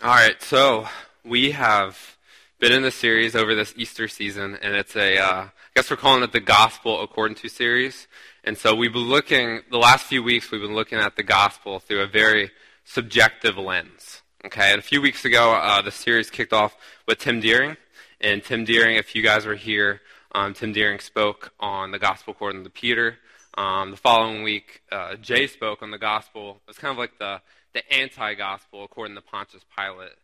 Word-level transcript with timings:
All 0.00 0.10
right, 0.10 0.40
so 0.40 0.86
we 1.24 1.50
have 1.50 2.16
been 2.60 2.70
in 2.70 2.82
this 2.82 2.94
series 2.94 3.34
over 3.34 3.56
this 3.56 3.74
Easter 3.76 4.06
season, 4.06 4.56
and 4.62 4.76
it's 4.76 4.94
a, 4.94 5.18
uh, 5.18 5.42
I 5.42 5.50
guess 5.74 5.90
we're 5.90 5.96
calling 5.96 6.22
it 6.22 6.30
the 6.30 6.38
Gospel 6.38 7.02
According 7.02 7.34
to 7.38 7.48
series. 7.48 8.06
And 8.44 8.56
so 8.56 8.76
we've 8.76 8.92
been 8.92 9.08
looking, 9.08 9.62
the 9.72 9.76
last 9.76 10.06
few 10.06 10.22
weeks, 10.22 10.52
we've 10.52 10.60
been 10.60 10.76
looking 10.76 10.98
at 10.98 11.16
the 11.16 11.24
Gospel 11.24 11.80
through 11.80 12.02
a 12.02 12.06
very 12.06 12.52
subjective 12.84 13.58
lens. 13.58 14.22
Okay, 14.46 14.70
and 14.70 14.78
a 14.78 14.82
few 14.82 15.02
weeks 15.02 15.24
ago, 15.24 15.54
uh, 15.54 15.82
the 15.82 15.90
series 15.90 16.30
kicked 16.30 16.52
off 16.52 16.76
with 17.08 17.18
Tim 17.18 17.40
Deering. 17.40 17.76
And 18.20 18.44
Tim 18.44 18.64
Deering, 18.64 18.98
if 18.98 19.16
you 19.16 19.22
guys 19.22 19.46
were 19.46 19.56
here, 19.56 20.00
um, 20.30 20.54
Tim 20.54 20.72
Deering 20.72 21.00
spoke 21.00 21.52
on 21.58 21.90
the 21.90 21.98
Gospel 21.98 22.34
according 22.34 22.62
to 22.62 22.70
Peter. 22.70 23.18
Um, 23.56 23.90
the 23.90 23.96
following 23.96 24.44
week, 24.44 24.80
uh, 24.92 25.16
Jay 25.16 25.48
spoke 25.48 25.82
on 25.82 25.90
the 25.90 25.98
Gospel. 25.98 26.60
It 26.68 26.68
was 26.68 26.78
kind 26.78 26.92
of 26.92 26.98
like 26.98 27.18
the 27.18 27.40
the 27.74 27.92
anti-gospel 27.92 28.84
according 28.84 29.16
to 29.16 29.22
Pontius 29.22 29.64
Pilate. 29.76 30.16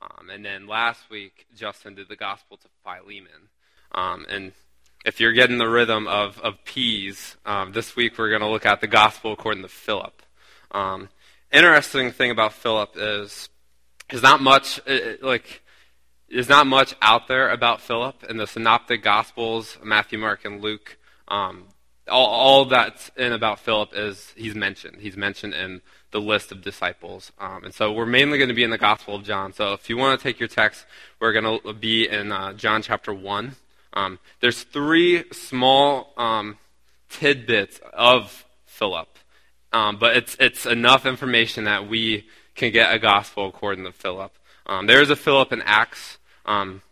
Um, 0.00 0.30
and 0.30 0.44
then 0.44 0.66
last 0.66 1.10
week, 1.10 1.46
Justin 1.56 1.94
did 1.94 2.08
the 2.08 2.16
gospel 2.16 2.56
to 2.56 2.68
Philemon. 2.84 3.48
Um, 3.92 4.26
and 4.28 4.52
if 5.04 5.20
you're 5.20 5.32
getting 5.32 5.58
the 5.58 5.68
rhythm 5.68 6.06
of, 6.06 6.38
of 6.40 6.64
P's, 6.64 7.36
um, 7.46 7.72
this 7.72 7.96
week 7.96 8.18
we're 8.18 8.28
going 8.28 8.42
to 8.42 8.48
look 8.48 8.66
at 8.66 8.80
the 8.80 8.86
gospel 8.86 9.32
according 9.32 9.62
to 9.62 9.68
Philip. 9.68 10.22
Um, 10.70 11.08
interesting 11.52 12.10
thing 12.12 12.30
about 12.30 12.52
Philip 12.52 12.90
is 12.96 13.48
there's 14.10 14.22
not 14.22 14.40
much 14.40 14.80
it, 14.86 15.22
like 15.22 15.62
there's 16.28 16.48
not 16.48 16.66
much 16.66 16.94
out 17.00 17.26
there 17.28 17.50
about 17.50 17.80
Philip 17.80 18.24
in 18.28 18.36
the 18.36 18.46
synoptic 18.46 19.02
gospels, 19.02 19.78
Matthew, 19.82 20.18
Mark, 20.18 20.44
and 20.44 20.60
Luke. 20.60 20.98
Um, 21.28 21.64
all, 22.06 22.26
all 22.26 22.64
that's 22.66 23.10
in 23.16 23.32
about 23.32 23.60
Philip 23.60 23.90
is 23.94 24.32
he's 24.36 24.54
mentioned. 24.54 24.98
He's 25.00 25.16
mentioned 25.16 25.54
in 25.54 25.80
the 26.10 26.20
list 26.20 26.52
of 26.52 26.62
disciples. 26.62 27.32
Um, 27.38 27.64
and 27.64 27.74
so 27.74 27.92
we're 27.92 28.06
mainly 28.06 28.38
going 28.38 28.48
to 28.48 28.54
be 28.54 28.64
in 28.64 28.70
the 28.70 28.78
Gospel 28.78 29.14
of 29.14 29.24
John. 29.24 29.52
So 29.52 29.72
if 29.72 29.90
you 29.90 29.96
want 29.96 30.18
to 30.18 30.22
take 30.22 30.40
your 30.40 30.48
text, 30.48 30.86
we're 31.20 31.32
going 31.32 31.60
to 31.60 31.72
be 31.72 32.08
in 32.08 32.32
uh, 32.32 32.54
John 32.54 32.82
chapter 32.82 33.12
1. 33.12 33.56
Um, 33.92 34.18
there's 34.40 34.62
three 34.62 35.24
small 35.32 36.12
um, 36.16 36.58
tidbits 37.08 37.80
of 37.92 38.44
Philip, 38.66 39.08
um, 39.72 39.98
but 39.98 40.16
it's, 40.16 40.36
it's 40.38 40.66
enough 40.66 41.04
information 41.04 41.64
that 41.64 41.88
we 41.88 42.26
can 42.54 42.72
get 42.72 42.92
a 42.92 42.98
gospel 42.98 43.48
according 43.48 43.84
to 43.84 43.92
Philip. 43.92 44.32
Um, 44.66 44.86
there 44.86 45.00
is 45.00 45.10
a 45.10 45.16
Philip 45.16 45.52
in 45.52 45.62
Acts, 45.62 46.18
um, 46.44 46.82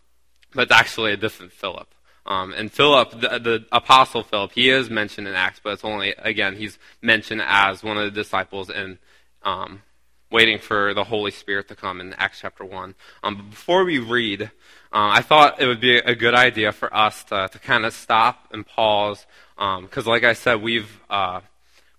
but 0.53 0.63
it's 0.63 0.71
actually 0.71 1.13
a 1.13 1.17
different 1.17 1.51
Philip. 1.51 1.87
Um, 2.27 2.53
and 2.53 2.71
Philip, 2.71 3.11
the, 3.11 3.39
the, 3.39 3.65
apostle 3.71 4.21
Philip, 4.21 4.51
he 4.51 4.69
is 4.69 4.89
mentioned 4.89 5.27
in 5.27 5.33
Acts, 5.33 5.61
but 5.63 5.73
it's 5.73 5.85
only 5.85 6.13
again 6.17 6.57
he's 6.57 6.77
mentioned 7.01 7.41
as 7.45 7.83
one 7.83 7.97
of 7.97 8.03
the 8.03 8.11
disciples 8.11 8.69
in 8.69 8.99
um, 9.43 9.81
waiting 10.29 10.59
for 10.59 10.93
the 10.93 11.05
Holy 11.05 11.31
Spirit 11.31 11.69
to 11.69 11.75
come 11.75 12.01
in 12.01 12.13
Acts 12.13 12.39
chapter 12.41 12.65
1. 12.65 12.95
Um, 13.23 13.35
but 13.35 13.49
before 13.49 13.85
we 13.85 13.99
read, 13.99 14.43
uh, 14.43 14.47
I 14.91 15.21
thought 15.21 15.61
it 15.61 15.67
would 15.67 15.79
be 15.79 15.97
a 15.97 16.15
good 16.15 16.35
idea 16.35 16.71
for 16.71 16.93
us 16.93 17.23
to, 17.25 17.47
to 17.51 17.59
kind 17.59 17.85
of 17.85 17.93
stop 17.93 18.49
and 18.51 18.65
pause, 18.65 19.25
because, 19.55 20.05
um, 20.05 20.11
like 20.11 20.23
I 20.23 20.33
said, 20.33 20.61
we've, 20.61 20.99
uh, 21.09 21.41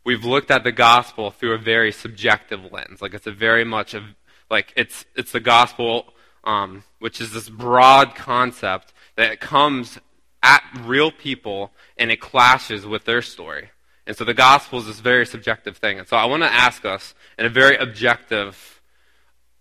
we've 0.04 0.24
looked 0.24 0.50
at 0.50 0.62
the 0.62 0.72
gospel 0.72 1.30
through 1.30 1.54
a 1.54 1.58
very 1.58 1.90
subjective 1.90 2.70
lens. 2.70 3.00
Like, 3.00 3.14
it's 3.14 3.26
a 3.26 3.32
very 3.32 3.64
much 3.64 3.94
of, 3.94 4.04
like, 4.50 4.72
it's, 4.76 5.06
it's 5.16 5.32
the 5.32 5.40
gospel, 5.40 6.12
um, 6.44 6.84
which 6.98 7.20
is 7.20 7.32
this 7.32 7.48
broad 7.48 8.14
concept 8.14 8.92
that 9.16 9.40
comes 9.40 9.98
at 10.48 10.62
real 10.80 11.12
people 11.12 11.72
and 11.98 12.10
it 12.10 12.20
clashes 12.20 12.86
with 12.86 13.04
their 13.04 13.20
story. 13.20 13.70
And 14.06 14.16
so 14.16 14.24
the 14.24 14.32
gospel 14.32 14.78
is 14.78 14.86
this 14.86 15.00
very 15.00 15.27
subjective 15.27 15.77
thing. 15.77 15.98
And 15.98 16.08
so 16.08 16.16
I 16.16 16.24
want 16.24 16.42
to 16.42 16.50
ask 16.50 16.86
us 16.86 17.14
in 17.38 17.44
a 17.44 17.50
very 17.50 17.77
objective, 17.77 18.80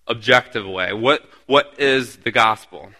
objective 0.07 0.65
way, 0.65 0.93
what, 0.93 1.29
what 1.45 1.73
is 1.77 2.17
the 2.17 2.31
gospel? 2.31 2.91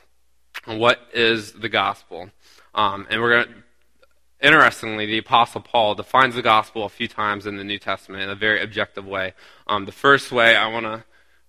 What 0.66 0.99
is 1.13 1.53
the 1.53 1.69
gospel? 1.69 2.29
Um, 2.75 3.07
and 3.09 3.21
we're 3.21 3.44
going 3.44 3.47
to, 3.47 4.47
interestingly, 4.47 5.05
the 5.05 5.19
Apostle 5.19 5.62
Paul 5.62 5.95
defines 5.95 6.35
the 6.35 6.41
gospel 6.41 6.83
a 6.83 6.89
few 6.89 7.07
times 7.07 7.45
in 7.45 7.56
the 7.56 7.63
New 7.63 7.79
Testament 7.79 8.23
in 8.23 8.29
a 8.29 8.35
very 8.35 8.62
objective 8.62 9.06
way. 9.06 9.33
Um, 9.66 9.85
the 9.85 9.94
first 9.94 10.33
way 10.33 10.57
I 10.57 10.67
want 10.67 10.85
to 10.85 11.06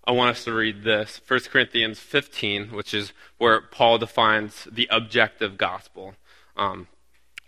I 0.08 0.12
want 0.12 0.30
us 0.30 0.44
to 0.44 0.54
read 0.54 0.84
this 0.84 1.20
1 1.28 1.40
Corinthians 1.52 1.98
15, 1.98 2.68
which 2.68 2.94
is 2.94 3.12
where 3.36 3.60
Paul 3.60 3.98
defines 3.98 4.66
the 4.72 4.88
objective 4.90 5.58
gospel. 5.58 6.14
Um, 6.58 6.88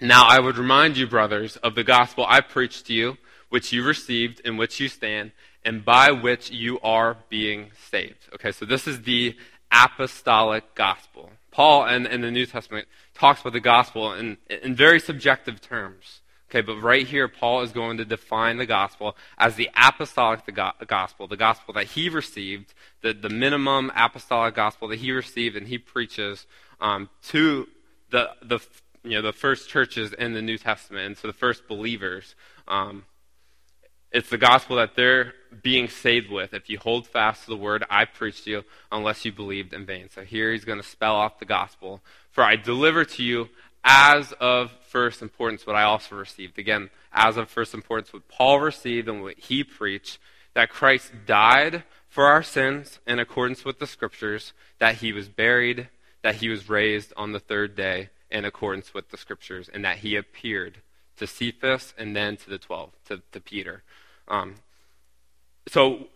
now 0.01 0.27
I 0.27 0.41
would 0.41 0.57
remind 0.57 0.97
you, 0.97 1.07
brothers, 1.07 1.57
of 1.57 1.75
the 1.75 1.85
gospel 1.85 2.25
I 2.27 2.41
preached 2.41 2.87
to 2.87 2.95
you, 2.95 3.19
which 3.51 3.73
you 3.73 3.83
received, 3.83 4.41
in 4.41 4.57
which 4.57 4.81
you 4.81 4.89
stand, 4.89 5.33
and 5.65 5.85
by 5.85 6.13
which 6.13 6.51
you 6.51 6.81
are 6.81 7.17
being 7.29 7.73
saved. 7.91 8.29
Okay, 8.35 8.53
so 8.53 8.65
this 8.65 8.87
is 8.87 9.03
the 9.03 9.37
apostolic 9.71 10.75
gospel. 10.75 11.31
Paul 11.51 11.87
in, 11.87 12.07
in 12.07 12.21
the 12.21 12.31
New 12.31 12.47
Testament 12.47 12.87
talks 13.13 13.41
about 13.41 13.53
the 13.53 13.61
gospel 13.61 14.15
in, 14.15 14.39
in 14.49 14.75
very 14.75 15.01
subjective 15.01 15.61
terms. 15.61 16.21
Okay, 16.49 16.63
but 16.63 16.81
right 16.81 17.07
here, 17.07 17.29
Paul 17.29 17.63
is 17.63 17.71
going 17.71 17.99
to 17.99 18.05
define 18.05 18.57
the 18.57 18.67
gospel 18.67 19.17
as 19.39 19.55
the 19.55 19.71
apostolic 19.77 20.41
gospel, 20.87 21.29
the 21.29 21.37
gospel 21.37 21.75
that 21.75 21.87
he 21.87 22.09
received, 22.09 22.75
the, 23.03 23.13
the 23.13 23.29
minimum 23.29 23.93
apostolic 23.95 24.55
gospel 24.55 24.89
that 24.89 24.99
he 24.99 25.13
received 25.13 25.57
and 25.57 25.69
he 25.69 25.79
preaches 25.79 26.47
um, 26.81 27.09
to 27.23 27.69
the, 28.11 28.31
the 28.43 28.61
you 29.03 29.11
know, 29.11 29.23
the 29.23 29.33
first 29.33 29.69
churches 29.69 30.13
in 30.13 30.35
the 30.35 30.43
New 30.43 30.59
Testament, 30.59 31.07
and 31.07 31.17
so 31.17 31.29
the 31.29 31.35
first 31.35 31.67
believers. 31.67 32.35
Um, 32.69 33.05
it's 34.13 34.29
the 34.29 34.39
gospel 34.39 34.77
that 34.77 34.97
they're 34.97 35.35
being 35.63 35.89
saved 35.89 36.31
with 36.31 36.53
if 36.53 36.69
you 36.69 36.79
hold 36.79 37.07
fast 37.07 37.45
to 37.45 37.51
the 37.51 37.57
word 37.57 37.85
I 37.89 38.05
preached 38.05 38.45
to 38.45 38.51
you, 38.51 38.65
unless 38.91 39.25
you 39.25 39.33
believed 39.33 39.73
in 39.73 39.87
vain. 39.87 40.09
So 40.11 40.23
here 40.23 40.53
he's 40.53 40.65
going 40.65 40.81
to 40.81 40.87
spell 40.87 41.21
out 41.21 41.39
the 41.39 41.45
gospel. 41.45 42.03
For 42.31 42.43
I 42.43 42.57
deliver 42.57 43.05
to 43.05 43.23
you 43.23 43.49
as 43.85 44.33
of 44.41 44.73
first 44.89 45.23
importance 45.23 45.67
what 45.67 45.77
I 45.77 45.85
also 45.85 46.17
received. 46.17 46.59
Again, 46.59 46.91
as 47.13 47.37
of 47.37 47.49
first 47.49 47.73
importance 47.73 48.13
what 48.13 48.29
Paul 48.29 48.61
received 48.61 49.09
and 49.09 49.23
what 49.23 49.39
he 49.39 49.65
preached 49.65 50.19
that 50.55 50.71
Christ 50.71 51.13
died 51.27 51.85
for 52.09 52.27
our 52.27 52.43
sins 52.43 52.99
in 53.07 53.21
accordance 53.21 53.65
with 53.65 53.79
the 53.79 53.87
scriptures, 53.87 54.53
that 54.81 54.97
he 54.97 55.13
was 55.13 55.29
buried, 55.29 55.89
that 56.23 56.37
he 56.37 56.49
was 56.49 56.69
raised 56.69 57.13
on 57.17 57.31
the 57.31 57.39
third 57.39 57.77
day 57.77 58.11
in 58.31 58.45
accordance 58.45 58.95
with 58.95 59.11
the 59.11 59.17
scriptures, 59.17 59.69
and 59.73 59.85
that 59.85 59.99
he 59.99 60.17
appeared 60.17 60.79
to 61.17 61.27
Cephas 61.27 61.95
and 61.99 62.15
then 62.15 62.37
to 62.37 62.51
the 62.51 62.59
twelve, 62.59 62.91
to, 63.07 63.23
to 63.33 63.41
Peter. 63.41 63.83
Um, 64.29 64.57
so 65.69 66.07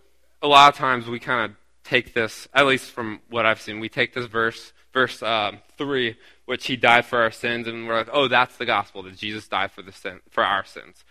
a 0.42 0.46
lot 0.46 0.72
of 0.72 0.78
times 0.78 1.06
we 1.06 1.18
kind 1.18 1.50
of 1.50 1.56
take 1.84 2.14
this, 2.14 2.48
at 2.54 2.66
least 2.66 2.90
from 2.90 3.20
what 3.28 3.44
I've 3.44 3.60
seen, 3.60 3.80
we 3.80 3.88
take 3.88 4.14
this 4.14 4.26
verse, 4.26 4.72
verse 4.92 5.22
uh, 5.22 5.52
three, 5.76 6.16
which 6.46 6.66
he 6.66 6.76
died 6.76 7.04
for 7.04 7.20
our 7.20 7.30
sins, 7.30 7.66
and 7.66 7.86
we're 7.86 7.96
like, 7.96 8.08
oh, 8.12 8.28
that's 8.28 8.56
the 8.56 8.66
gospel 8.66 9.02
that 9.02 9.16
Jesus 9.16 9.48
died 9.48 9.72
for 9.72 9.82
the 9.82 9.92
sin, 9.92 10.20
for 10.30 10.44
our 10.44 10.64
sins. 10.64 11.04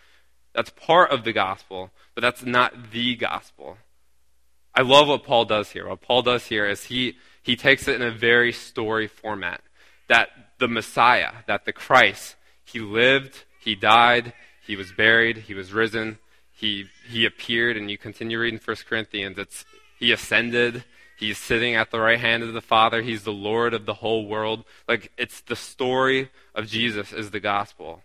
That's 0.53 0.69
part 0.69 1.11
of 1.11 1.23
the 1.23 1.33
gospel, 1.33 1.91
but 2.15 2.21
that's 2.21 2.45
not 2.45 2.91
the 2.91 3.15
gospel. 3.15 3.77
I 4.75 4.81
love 4.81 5.07
what 5.07 5.23
Paul 5.23 5.45
does 5.45 5.71
here. 5.71 5.87
What 5.87 6.01
Paul 6.01 6.23
does 6.23 6.47
here 6.47 6.65
is 6.65 6.85
he 6.85 7.17
he 7.43 7.55
takes 7.55 7.87
it 7.87 7.95
in 7.95 8.01
a 8.01 8.11
very 8.11 8.51
story 8.51 9.07
format. 9.07 9.61
That 10.07 10.29
the 10.63 10.68
Messiah, 10.69 11.34
that 11.46 11.66
the 11.66 11.74
Christ, 11.74 12.38
he 12.63 12.79
lived, 12.79 13.44
he 13.59 13.75
died, 13.75 14.31
he 14.66 14.78
was 14.78 14.94
buried, 14.94 15.40
he 15.40 15.53
was 15.53 15.74
risen, 15.74 16.19
he, 16.53 16.85
he 17.09 17.25
appeared, 17.25 17.75
and 17.75 17.91
you 17.91 17.97
continue 17.97 18.40
reading 18.40 18.62
1 18.63 18.78
Corinthians, 18.88 19.38
it's, 19.38 19.66
he 20.00 20.13
ascended, 20.13 20.85
he's 21.19 21.38
sitting 21.38 21.75
at 21.75 21.91
the 21.91 22.00
right 22.00 22.18
hand 22.18 22.44
of 22.44 22.53
the 22.53 22.62
Father, 22.62 23.01
he's 23.01 23.24
the 23.24 23.34
Lord 23.34 23.74
of 23.74 23.85
the 23.85 23.96
whole 23.96 24.25
world. 24.25 24.63
Like, 24.88 25.12
it's 25.18 25.41
the 25.41 25.57
story 25.57 26.31
of 26.56 26.68
Jesus 26.68 27.12
is 27.12 27.31
the 27.31 27.41
gospel. 27.41 28.01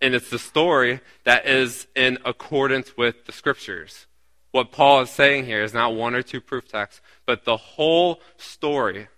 And 0.00 0.14
it's 0.14 0.30
the 0.30 0.38
story 0.38 1.00
that 1.24 1.48
is 1.48 1.88
in 1.96 2.18
accordance 2.24 2.96
with 2.96 3.26
the 3.26 3.32
scriptures. 3.32 4.06
What 4.52 4.70
Paul 4.70 5.00
is 5.00 5.10
saying 5.10 5.46
here 5.46 5.64
is 5.64 5.74
not 5.74 5.96
one 5.96 6.14
or 6.14 6.22
two 6.22 6.40
proof 6.40 6.68
texts, 6.68 7.00
but 7.26 7.44
the 7.44 7.56
whole 7.56 8.20
story 8.36 9.08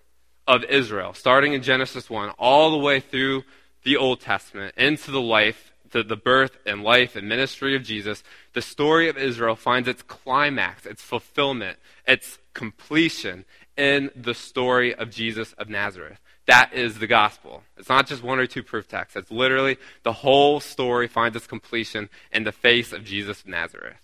of 0.47 0.63
Israel, 0.65 1.13
starting 1.13 1.53
in 1.53 1.61
Genesis 1.61 2.09
1, 2.09 2.29
all 2.39 2.71
the 2.71 2.77
way 2.77 2.99
through 2.99 3.43
the 3.83 3.97
Old 3.97 4.21
Testament, 4.21 4.75
into 4.77 5.11
the 5.11 5.21
life, 5.21 5.71
the, 5.91 6.03
birth 6.03 6.57
and 6.65 6.83
life 6.83 7.15
and 7.15 7.27
ministry 7.27 7.75
of 7.75 7.83
Jesus, 7.83 8.23
the 8.53 8.61
story 8.61 9.09
of 9.09 9.17
Israel 9.17 9.55
finds 9.55 9.87
its 9.87 10.01
climax, 10.01 10.85
its 10.85 11.01
fulfillment, 11.01 11.77
its 12.07 12.37
completion 12.53 13.45
in 13.77 14.09
the 14.15 14.33
story 14.33 14.93
of 14.93 15.09
Jesus 15.09 15.53
of 15.53 15.69
Nazareth. 15.69 16.19
That 16.47 16.73
is 16.73 16.99
the 16.99 17.07
gospel. 17.07 17.63
It's 17.77 17.89
not 17.89 18.07
just 18.07 18.23
one 18.23 18.39
or 18.39 18.47
two 18.47 18.63
proof 18.63 18.87
texts. 18.87 19.15
It's 19.15 19.31
literally 19.31 19.77
the 20.03 20.13
whole 20.13 20.59
story 20.59 21.07
finds 21.07 21.37
its 21.37 21.47
completion 21.47 22.09
in 22.31 22.43
the 22.43 22.51
face 22.51 22.91
of 22.91 23.03
Jesus 23.03 23.41
of 23.41 23.47
Nazareth. 23.47 24.01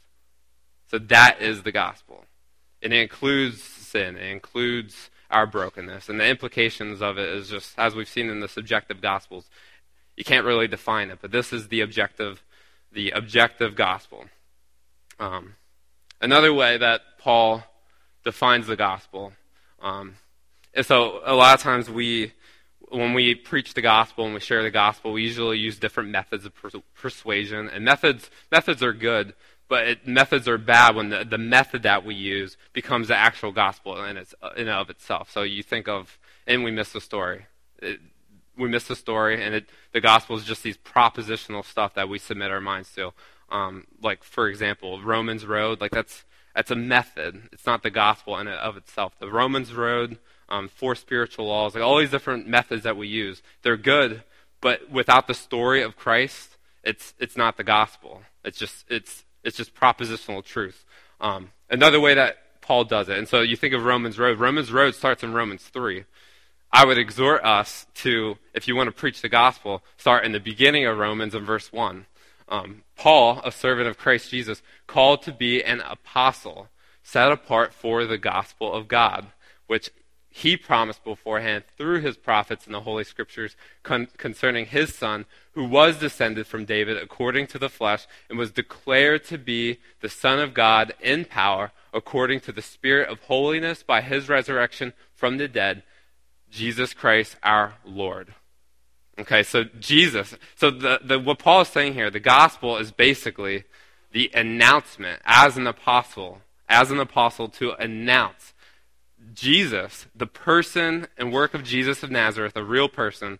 So 0.90 1.00
that 1.00 1.42
is 1.42 1.64
the 1.64 1.72
gospel. 1.72 2.26
And 2.82 2.94
it 2.94 3.02
includes 3.02 3.62
sin. 3.62 4.18
It 4.18 4.32
includes 4.32 5.10
our 5.30 5.46
brokenness. 5.46 6.10
And 6.10 6.20
the 6.20 6.28
implications 6.28 7.02
of 7.02 7.18
it 7.18 7.30
is 7.30 7.50
just, 7.50 7.78
as 7.78 7.96
we've 7.96 8.08
seen 8.08 8.30
in 8.30 8.40
the 8.40 8.48
subjective 8.48 9.02
gospels, 9.02 9.50
you 10.16 10.24
can't 10.24 10.46
really 10.46 10.68
define 10.68 11.10
it, 11.10 11.20
but 11.22 11.32
this 11.32 11.54
is 11.54 11.68
the 11.68 11.82
objective, 11.82 12.44
the 12.92 13.12
objective 13.12 13.76
gospel. 13.76 14.26
Um, 15.20 15.56
another 16.22 16.54
way 16.54 16.78
that 16.78 17.02
Paul 17.20 17.64
defines 18.24 18.68
the 18.68 18.76
gospel 18.76 19.34
Um, 19.82 20.16
and 20.74 20.86
so 20.86 21.22
a 21.26 21.36
lot 21.36 21.56
of 21.56 21.62
times 21.62 21.90
we, 21.90 22.34
when 22.90 23.14
we 23.14 23.36
preach 23.36 23.74
the 23.74 23.82
gospel 23.82 24.26
and 24.26 24.34
we 24.34 24.40
share 24.40 24.64
the 24.64 24.72
gospel, 24.72 25.14
we 25.14 25.24
usually 25.24 25.58
use 25.58 25.78
different 25.78 26.10
methods 26.10 26.46
of 26.46 26.56
per- 26.56 26.82
persuasion. 26.96 27.70
And 27.70 27.84
methods, 27.84 28.30
methods 28.52 28.82
are 28.84 28.94
good, 28.94 29.34
but 29.68 29.88
it, 29.88 30.08
methods 30.08 30.48
are 30.48 30.58
bad 30.58 30.96
when 30.96 31.10
the, 31.10 31.26
the 31.26 31.38
method 31.38 31.84
that 31.84 32.06
we 32.06 32.16
use 32.16 32.58
becomes 32.74 33.10
the 33.10 33.16
actual 33.16 33.52
gospel 33.52 34.04
in, 34.04 34.18
its, 34.18 34.34
in 34.56 34.68
and 34.68 34.70
of 34.70 34.90
itself. 34.90 35.30
So 35.32 35.44
you 35.44 35.64
think 35.64 35.88
of, 35.88 36.18
and 36.46 36.64
we 36.64 36.72
miss 36.72 36.92
the 36.92 37.02
story. 37.02 37.46
It, 37.80 38.00
we 38.58 38.68
miss 38.68 38.88
the 38.88 38.96
story, 38.96 39.44
and 39.44 39.54
it, 39.54 39.70
the 39.94 40.02
gospel 40.02 40.36
is 40.36 40.44
just 40.44 40.64
these 40.64 40.78
propositional 40.78 41.64
stuff 41.64 41.94
that 41.94 42.10
we 42.10 42.18
submit 42.18 42.52
our 42.52 42.62
minds 42.62 42.92
to. 42.96 43.14
Um, 43.50 43.86
like, 44.02 44.24
for 44.24 44.48
example, 44.48 45.02
Romans 45.02 45.46
Road, 45.46 45.80
like 45.80 45.92
that's 45.92 46.26
that's 46.56 46.72
a 46.72 46.76
method. 46.76 47.50
It's 47.52 47.68
not 47.68 47.84
the 47.84 47.92
gospel 47.92 48.38
in 48.40 48.48
of 48.48 48.78
itself. 48.78 49.14
The 49.20 49.30
Romans 49.30 49.74
Road, 49.74 50.18
um, 50.50 50.68
four 50.68 50.96
spiritual 50.96 51.46
laws, 51.46 51.76
like 51.76 51.84
all 51.84 52.00
these 52.00 52.10
different 52.10 52.48
methods 52.48 52.84
that 52.84 52.98
we 52.98 53.08
use, 53.08 53.44
they're 53.62 53.78
good, 53.78 54.24
but 54.60 54.90
without 54.90 55.28
the 55.28 55.34
story 55.36 55.84
of 55.84 55.96
Christ, 55.96 56.58
it's 56.84 57.14
it's 57.20 57.38
not 57.38 57.58
the 57.58 57.64
gospel. 57.64 58.24
It's 58.44 58.58
just 58.58 58.86
it's 58.90 59.24
it's 59.44 59.58
just 59.58 59.76
propositional 59.76 60.44
truth. 60.44 60.86
Um, 61.20 61.52
another 61.70 62.00
way 62.00 62.14
that 62.14 62.62
Paul 62.62 62.84
does 62.84 63.10
it, 63.10 63.18
and 63.18 63.28
so 63.28 63.42
you 63.42 63.56
think 63.56 63.74
of 63.74 63.84
Romans 63.84 64.20
Road. 64.20 64.40
Romans 64.40 64.72
Road 64.72 64.96
starts 64.96 65.24
in 65.24 65.34
Romans 65.34 65.64
three. 65.64 66.06
I 66.72 66.86
would 66.86 66.98
exhort 66.98 67.44
us 67.44 67.88
to, 67.96 68.38
if 68.54 68.68
you 68.68 68.76
want 68.76 68.88
to 68.88 68.92
preach 68.92 69.22
the 69.22 69.30
gospel, 69.30 69.84
start 69.98 70.26
in 70.26 70.34
the 70.34 70.40
beginning 70.40 70.86
of 70.86 70.98
Romans 70.98 71.34
in 71.34 71.46
verse 71.46 71.72
1. 71.72 72.06
Um, 72.50 72.84
Paul, 72.98 73.42
a 73.44 73.52
servant 73.52 73.88
of 73.88 73.98
Christ 73.98 74.32
Jesus, 74.32 74.62
called 74.86 75.22
to 75.24 75.32
be 75.32 75.64
an 75.64 75.82
apostle, 75.82 76.68
set 77.04 77.32
apart 77.32 77.74
for 77.74 78.06
the 78.06 78.18
gospel 78.18 78.74
of 78.74 78.88
God, 78.88 79.28
which 79.68 79.90
he 80.38 80.56
promised 80.56 81.04
beforehand 81.04 81.64
through 81.78 82.00
his 82.02 82.16
prophets 82.16 82.68
in 82.68 82.72
the 82.72 82.82
Holy 82.82 83.04
Scriptures 83.04 83.56
con- 83.82 84.08
concerning 84.18 84.68
his 84.68 84.94
son, 84.94 85.26
who 85.54 85.64
was 85.64 85.98
descended 85.98 86.46
from 86.46 86.64
David 86.64 86.96
according 86.96 87.48
to 87.48 87.58
the 87.58 87.70
flesh, 87.70 88.06
and 88.30 88.38
was 88.38 88.52
declared 88.52 89.24
to 89.26 89.40
be 89.40 89.80
the 90.00 90.10
Son 90.10 90.38
of 90.38 90.54
God 90.54 90.94
in 91.02 91.26
power, 91.26 91.72
according 91.92 92.40
to 92.42 92.52
the 92.52 92.62
Spirit 92.62 93.10
of 93.10 93.20
holiness 93.22 93.82
by 93.82 94.02
his 94.02 94.30
resurrection 94.30 94.94
from 95.16 95.38
the 95.38 95.48
dead, 95.48 95.82
Jesus 96.52 96.94
Christ 96.94 97.36
our 97.42 97.74
Lord. 97.84 98.36
Okay, 99.20 99.42
so 99.42 99.64
Jesus. 99.80 100.36
So 100.56 100.70
the, 100.70 101.00
the, 101.04 101.18
what 101.18 101.40
Paul 101.40 101.62
is 101.62 101.68
saying 101.70 101.96
here, 101.96 102.12
the 102.12 102.20
gospel 102.20 102.78
is 102.78 102.92
basically 102.92 103.64
the 104.12 104.30
announcement 104.36 105.20
as 105.26 105.58
an 105.58 105.66
apostle, 105.66 106.42
as 106.70 106.92
an 106.92 107.00
apostle 107.00 107.50
to 107.50 107.74
announce 107.74 108.54
Jesus, 109.38 110.08
the 110.16 110.26
person 110.26 111.08
and 111.16 111.32
work 111.32 111.54
of 111.54 111.64
Jesus 111.64 112.02
of 112.02 112.10
Nazareth, 112.10 112.56
a 112.56 112.64
real 112.64 112.90
person 112.90 113.38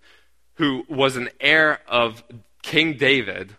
who 0.56 0.86
was 0.88 1.18
an 1.18 1.30
heir 1.40 1.80
of 1.88 2.24
King 2.62 2.98
David. 2.98 3.56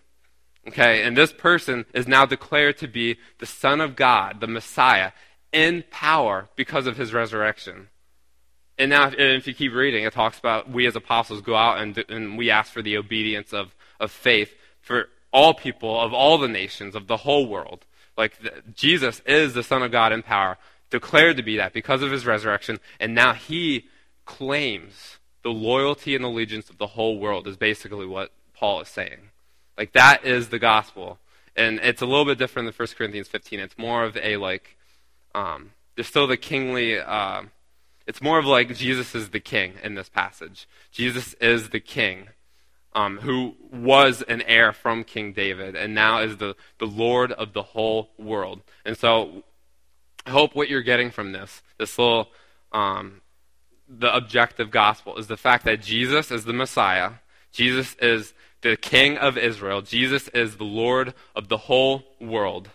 Okay, 0.69 1.03
and 1.03 1.17
this 1.17 1.33
person 1.33 1.85
is 1.93 2.07
now 2.07 2.25
declared 2.27 2.79
to 2.79 2.87
be 2.87 3.17
the 3.41 3.47
Son 3.47 3.81
of 3.81 3.97
God, 3.97 4.41
the 4.41 4.47
Messiah, 4.47 5.11
in 5.53 5.83
power 5.91 6.49
because 6.55 6.87
of 6.87 6.97
his 6.97 7.13
resurrection. 7.13 7.89
And 8.79 8.91
now, 8.91 9.11
if 9.13 9.49
you 9.49 9.55
keep 9.55 9.73
reading, 9.73 10.05
it 10.05 10.13
talks 10.13 10.39
about 10.39 10.71
we 10.71 10.87
as 10.87 10.95
apostles 10.95 11.41
go 11.41 11.57
out 11.57 11.81
and, 11.81 11.99
and 12.09 12.39
we 12.39 12.51
ask 12.51 12.73
for 12.73 12.83
the 12.83 12.97
obedience 12.99 13.53
of, 13.53 13.75
of 13.99 14.13
faith 14.13 14.55
for 14.81 15.09
all 15.33 15.55
people 15.55 16.01
of 16.01 16.15
all 16.15 16.39
the 16.39 16.47
nations 16.47 16.95
of 16.95 17.09
the 17.09 17.17
whole 17.17 17.49
world. 17.49 17.85
Like 18.17 18.41
the, 18.41 18.63
Jesus 18.73 19.23
is 19.27 19.55
the 19.55 19.65
Son 19.65 19.83
of 19.83 19.91
God 19.91 20.13
in 20.13 20.23
power, 20.23 20.57
declared 20.91 21.37
to 21.37 21.43
be 21.43 21.57
that 21.57 21.73
because 21.73 22.03
of 22.03 22.11
his 22.11 22.27
resurrection, 22.27 22.81
and 22.99 23.15
now 23.15 23.33
he 23.33 23.87
claims 24.25 25.19
the 25.43 25.51
loyalty 25.51 26.15
and 26.15 26.25
allegiance 26.25 26.69
of 26.69 26.79
the 26.79 26.89
whole 26.89 27.19
world, 27.19 27.47
is 27.47 27.57
basically 27.57 28.07
what 28.07 28.33
Paul 28.55 28.81
is 28.81 28.89
saying. 28.89 29.31
Like 29.77 29.93
that 29.93 30.25
is 30.25 30.49
the 30.49 30.59
gospel. 30.59 31.19
And 31.57 31.81
it's 31.81 32.03
a 32.03 32.07
little 32.07 32.25
bit 32.25 32.39
different 32.39 32.67
than 32.67 32.75
1 32.75 32.89
Corinthians 32.97 33.29
15. 33.29 33.61
It's 33.61 33.79
more 33.79 34.05
of 34.05 34.17
a, 34.17 34.37
like, 34.37 34.77
um, 35.35 35.73
there's 35.97 36.07
still 36.07 36.27
the 36.27 36.37
kingly. 36.37 36.99
Uh, 36.99 37.43
it's 38.07 38.23
more 38.23 38.39
of 38.39 38.47
like 38.47 38.75
Jesus 38.75 39.15
is 39.15 39.31
the 39.31 39.41
king 39.41 39.75
in 39.83 39.95
this 39.95 40.09
passage. 40.09 40.69
Jesus 40.93 41.35
is 41.35 41.71
the 41.71 41.81
king 41.81 42.29
um, 42.95 43.19
who 43.19 43.55
was 43.73 44.23
an 44.23 44.43
heir 44.43 44.73
from 44.73 45.05
King 45.05 45.33
David 45.33 45.77
and 45.77 45.95
now 45.95 46.21
is 46.21 46.39
the, 46.39 46.57
the 46.79 46.87
Lord 46.87 47.33
of 47.33 47.53
the 47.53 47.63
whole 47.63 48.11
world. 48.19 48.63
And 48.85 48.97
so 48.97 49.45
I 50.29 50.31
hope 50.31 50.55
what 50.55 50.69
you're 50.69 50.83
getting 50.83 51.11
from 51.11 51.33
this, 51.33 51.63
this 51.79 51.99
little, 51.99 52.29
um, 52.71 53.23
the 53.89 54.15
objective 54.15 54.71
gospel, 54.71 55.17
is 55.17 55.27
the 55.27 55.39
fact 55.39 55.65
that 55.65 55.81
Jesus 55.81 56.31
is 56.31 56.45
the 56.45 56.53
Messiah. 56.53 57.13
Jesus 57.51 57.97
is 57.99 58.35
the 58.61 58.77
King 58.77 59.17
of 59.17 59.39
Israel. 59.39 59.81
Jesus 59.81 60.29
is 60.29 60.59
the 60.59 60.65
Lord 60.65 61.15
of 61.35 61.49
the 61.49 61.57
whole 61.57 62.05
world. 62.21 62.69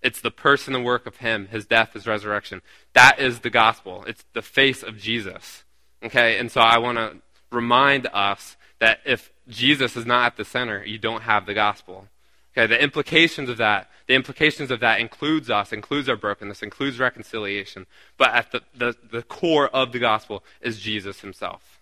It's 0.00 0.22
the 0.22 0.30
person 0.30 0.74
and 0.74 0.82
work 0.82 1.06
of 1.06 1.18
Him, 1.18 1.48
His 1.48 1.66
death, 1.66 1.92
His 1.92 2.06
resurrection. 2.06 2.62
That 2.94 3.20
is 3.20 3.40
the 3.40 3.50
gospel. 3.50 4.04
It's 4.06 4.24
the 4.32 4.40
face 4.40 4.82
of 4.82 4.96
Jesus. 4.96 5.62
Okay? 6.02 6.38
And 6.38 6.50
so 6.50 6.62
I 6.62 6.78
want 6.78 6.96
to 6.96 7.16
remind 7.52 8.08
us 8.14 8.56
that 8.78 9.00
if 9.04 9.30
Jesus 9.46 9.94
is 9.94 10.06
not 10.06 10.24
at 10.24 10.36
the 10.38 10.44
center, 10.46 10.82
you 10.82 10.96
don't 10.96 11.24
have 11.24 11.44
the 11.44 11.52
gospel. 11.52 12.08
Okay, 12.56 12.68
the 12.68 12.80
implications 12.80 13.48
of 13.48 13.56
that, 13.56 13.90
the 14.06 14.14
implications 14.14 14.70
of 14.70 14.78
that 14.78 15.00
includes 15.00 15.50
us, 15.50 15.72
includes 15.72 16.08
our 16.08 16.16
brokenness, 16.16 16.62
includes 16.62 17.00
reconciliation. 17.00 17.86
But 18.16 18.30
at 18.30 18.52
the, 18.52 18.62
the, 18.76 18.94
the 19.10 19.22
core 19.22 19.68
of 19.68 19.90
the 19.90 19.98
gospel 19.98 20.44
is 20.60 20.78
Jesus 20.78 21.20
himself. 21.20 21.80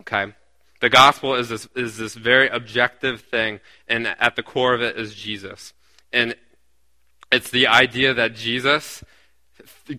Okay? 0.00 0.32
The 0.80 0.88
gospel 0.88 1.34
is 1.34 1.50
this, 1.50 1.68
is 1.76 1.98
this 1.98 2.14
very 2.14 2.48
objective 2.48 3.20
thing, 3.20 3.60
and 3.86 4.06
at 4.06 4.34
the 4.34 4.42
core 4.42 4.72
of 4.72 4.80
it 4.80 4.96
is 4.96 5.14
Jesus. 5.14 5.74
And 6.10 6.36
it's 7.30 7.50
the 7.50 7.66
idea 7.66 8.14
that 8.14 8.34
Jesus, 8.34 9.04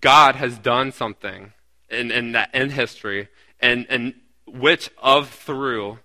God 0.00 0.34
has 0.36 0.58
done 0.58 0.90
something 0.90 1.52
in, 1.88 2.10
in, 2.10 2.32
that, 2.32 2.52
in 2.52 2.70
history, 2.70 3.28
and, 3.60 3.86
and 3.88 4.14
which 4.46 4.90
of 4.98 5.28
through 5.28 5.98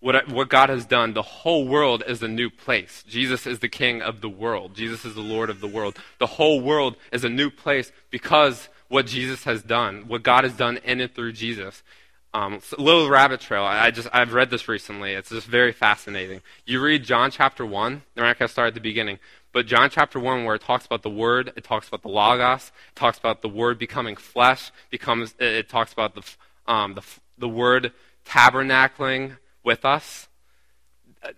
what, 0.00 0.28
what 0.28 0.48
God 0.48 0.68
has 0.68 0.84
done, 0.84 1.14
the 1.14 1.22
whole 1.22 1.66
world 1.66 2.02
is 2.06 2.22
a 2.22 2.28
new 2.28 2.50
place. 2.50 3.04
Jesus 3.06 3.46
is 3.46 3.58
the 3.58 3.68
king 3.68 4.00
of 4.00 4.20
the 4.20 4.28
world. 4.28 4.74
Jesus 4.74 5.04
is 5.04 5.14
the 5.14 5.20
Lord 5.20 5.50
of 5.50 5.60
the 5.60 5.66
world. 5.66 5.98
The 6.18 6.26
whole 6.26 6.60
world 6.60 6.96
is 7.12 7.24
a 7.24 7.28
new 7.28 7.50
place 7.50 7.90
because 8.10 8.68
what 8.88 9.06
Jesus 9.06 9.44
has 9.44 9.62
done, 9.62 10.04
what 10.06 10.22
God 10.22 10.44
has 10.44 10.54
done 10.54 10.78
in 10.84 11.00
and 11.00 11.12
through 11.12 11.32
Jesus. 11.32 11.82
Um, 12.34 12.60
a 12.76 12.80
little 12.80 13.08
rabbit 13.08 13.40
trail. 13.40 13.64
I 13.64 13.90
just 13.90 14.06
I've 14.12 14.34
read 14.34 14.50
this 14.50 14.68
recently. 14.68 15.12
It's 15.12 15.30
just 15.30 15.46
very 15.46 15.72
fascinating. 15.72 16.42
You 16.66 16.80
read 16.82 17.02
John 17.02 17.30
chapter 17.30 17.64
one. 17.64 18.02
We're 18.14 18.24
not 18.24 18.38
going 18.38 18.48
to 18.48 18.52
start 18.52 18.68
at 18.68 18.74
the 18.74 18.80
beginning, 18.80 19.18
but 19.52 19.66
John 19.66 19.88
chapter 19.90 20.20
1, 20.20 20.44
where 20.44 20.54
it 20.54 20.62
talks 20.62 20.84
about 20.84 21.02
the 21.02 21.10
Word, 21.10 21.52
it 21.56 21.64
talks 21.64 21.88
about 21.88 22.02
the 22.02 22.08
Logos, 22.08 22.70
it 22.90 22.96
talks 22.96 23.18
about 23.18 23.42
the 23.42 23.48
Word 23.48 23.78
becoming 23.78 24.14
flesh, 24.14 24.70
becomes, 24.90 25.34
it 25.38 25.68
talks 25.68 25.92
about 25.92 26.14
the, 26.14 26.22
um, 26.70 26.94
the, 26.94 27.02
the 27.38 27.48
Word 27.48 27.92
tabernacling 28.26 29.38
with 29.68 29.84
us. 29.84 30.28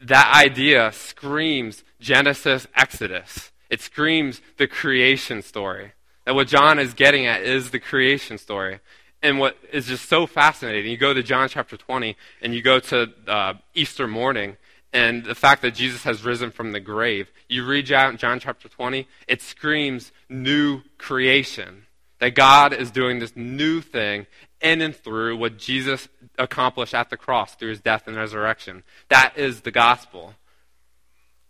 That 0.01 0.33
idea 0.35 0.93
screams 0.93 1.83
Genesis, 1.99 2.69
Exodus. 2.77 3.51
It 3.69 3.81
screams 3.81 4.41
the 4.57 4.69
creation 4.69 5.43
story. 5.43 5.93
That 6.25 6.37
what 6.37 6.47
John 6.47 6.79
is 6.79 6.95
getting 6.95 7.27
at 7.27 7.43
is 7.43 7.73
the 7.73 7.81
creation 7.81 8.39
story. 8.39 8.79
And 9.21 9.41
what 9.41 9.57
is 9.73 9.87
just 9.89 10.09
so 10.09 10.29
fascinating, 10.29 10.93
you 10.93 10.97
go 10.97 11.13
to 11.13 11.25
John 11.25 11.49
chapter 11.49 11.77
20 11.77 12.17
and 12.41 12.55
you 12.55 12.63
go 12.63 12.79
to 12.79 13.11
uh, 13.27 13.55
Easter 13.75 14.07
morning, 14.07 14.57
and 14.93 15.25
the 15.25 15.35
fact 15.35 15.63
that 15.63 15.75
Jesus 15.75 16.05
has 16.05 16.25
risen 16.25 16.53
from 16.53 16.71
the 16.71 16.81
grave. 16.81 17.31
You 17.49 17.67
read 17.67 17.87
John, 17.87 18.17
John 18.17 18.39
chapter 18.39 18.69
20, 18.69 19.09
it 19.27 19.43
screams 19.43 20.13
new 20.29 20.83
creation. 20.99 21.87
That 22.21 22.35
God 22.35 22.73
is 22.73 22.91
doing 22.91 23.19
this 23.19 23.35
new 23.35 23.81
thing 23.81 24.27
in 24.61 24.81
and 24.81 24.95
through 24.95 25.37
what 25.37 25.59
Jesus 25.59 26.09
accomplished 26.39 26.95
at 26.95 27.11
the 27.11 27.17
cross 27.17 27.55
through 27.55 27.71
his 27.71 27.81
death 27.81 28.07
and 28.07 28.17
resurrection. 28.17 28.83
That 29.09 29.35
is 29.37 29.63
the 29.63 29.71
gospel. 29.71 30.35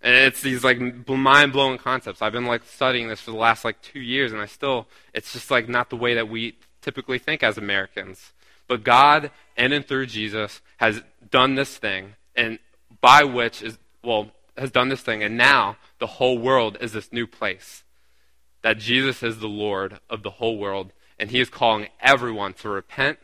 And 0.02 0.14
it's 0.14 0.40
these 0.40 0.64
like 0.64 0.80
mind 1.08 1.52
blowing 1.52 1.78
concepts. 1.78 2.22
I've 2.22 2.32
been 2.32 2.46
like 2.46 2.64
studying 2.64 3.08
this 3.08 3.20
for 3.20 3.32
the 3.32 3.36
last 3.36 3.64
like 3.64 3.82
two 3.82 4.00
years, 4.00 4.32
and 4.32 4.40
I 4.40 4.46
still, 4.46 4.88
it's 5.12 5.32
just 5.32 5.50
like 5.50 5.68
not 5.68 5.90
the 5.90 5.96
way 5.96 6.14
that 6.14 6.28
we 6.28 6.56
typically 6.80 7.18
think 7.18 7.42
as 7.42 7.58
Americans. 7.58 8.32
But 8.66 8.84
God, 8.84 9.30
in 9.56 9.72
and 9.72 9.86
through 9.86 10.06
Jesus, 10.06 10.62
has 10.78 11.02
done 11.30 11.54
this 11.54 11.76
thing, 11.76 12.14
and 12.34 12.58
by 13.00 13.24
which 13.24 13.62
is, 13.62 13.78
well, 14.02 14.30
has 14.56 14.70
done 14.70 14.88
this 14.88 15.02
thing, 15.02 15.22
and 15.22 15.36
now 15.36 15.76
the 15.98 16.06
whole 16.06 16.38
world 16.38 16.78
is 16.80 16.92
this 16.92 17.12
new 17.12 17.26
place. 17.26 17.82
That 18.62 18.78
Jesus 18.78 19.22
is 19.22 19.38
the 19.38 19.48
Lord 19.48 20.00
of 20.08 20.22
the 20.22 20.30
whole 20.30 20.58
world, 20.58 20.92
and 21.20 21.30
he 21.30 21.38
is 21.38 21.50
calling 21.50 21.88
everyone 22.00 22.54
to 22.54 22.68
repent 22.68 23.18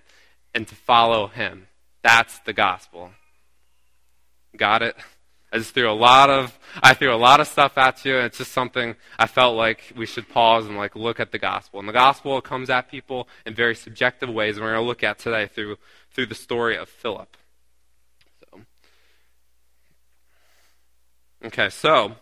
and 0.55 0.69
to 0.69 0.75
follow 0.75 1.27
him. 1.27 1.67
That's 2.03 2.39
the 2.41 2.53
gospel. 2.53 3.11
Got 4.57 4.83
it? 4.83 4.97
I 5.53 5.59
just 5.59 5.73
threw 5.73 5.91
a 5.91 5.95
lot 5.95 6.29
of 6.29 6.59
I 6.83 6.93
threw 6.93 7.13
a 7.13 7.17
lot 7.17 7.41
of 7.41 7.49
stuff 7.49 7.79
at 7.79 8.05
you, 8.05 8.17
and 8.17 8.27
it's 8.27 8.39
just 8.39 8.53
something 8.53 8.97
I 9.19 9.27
felt 9.27 9.57
like 9.57 9.93
we 9.97 10.05
should 10.05 10.29
pause 10.29 10.67
and 10.67 10.77
like 10.77 10.95
look 10.95 11.19
at 11.19 11.33
the 11.33 11.39
gospel. 11.39 11.81
And 11.81 11.89
the 11.89 11.95
gospel 11.95 12.41
comes 12.43 12.69
at 12.69 12.91
people 12.91 13.29
in 13.47 13.55
very 13.55 13.75
subjective 13.75 14.29
ways, 14.29 14.57
and 14.57 14.65
we're 14.65 14.73
going 14.73 14.85
to 14.85 14.87
look 14.87 15.03
at 15.03 15.19
today 15.19 15.47
through 15.47 15.77
through 16.13 16.27
the 16.27 16.35
story 16.35 16.77
of 16.77 16.89
Philip. 16.89 17.37
So, 18.41 18.61
okay, 21.47 21.71
so. 21.71 22.17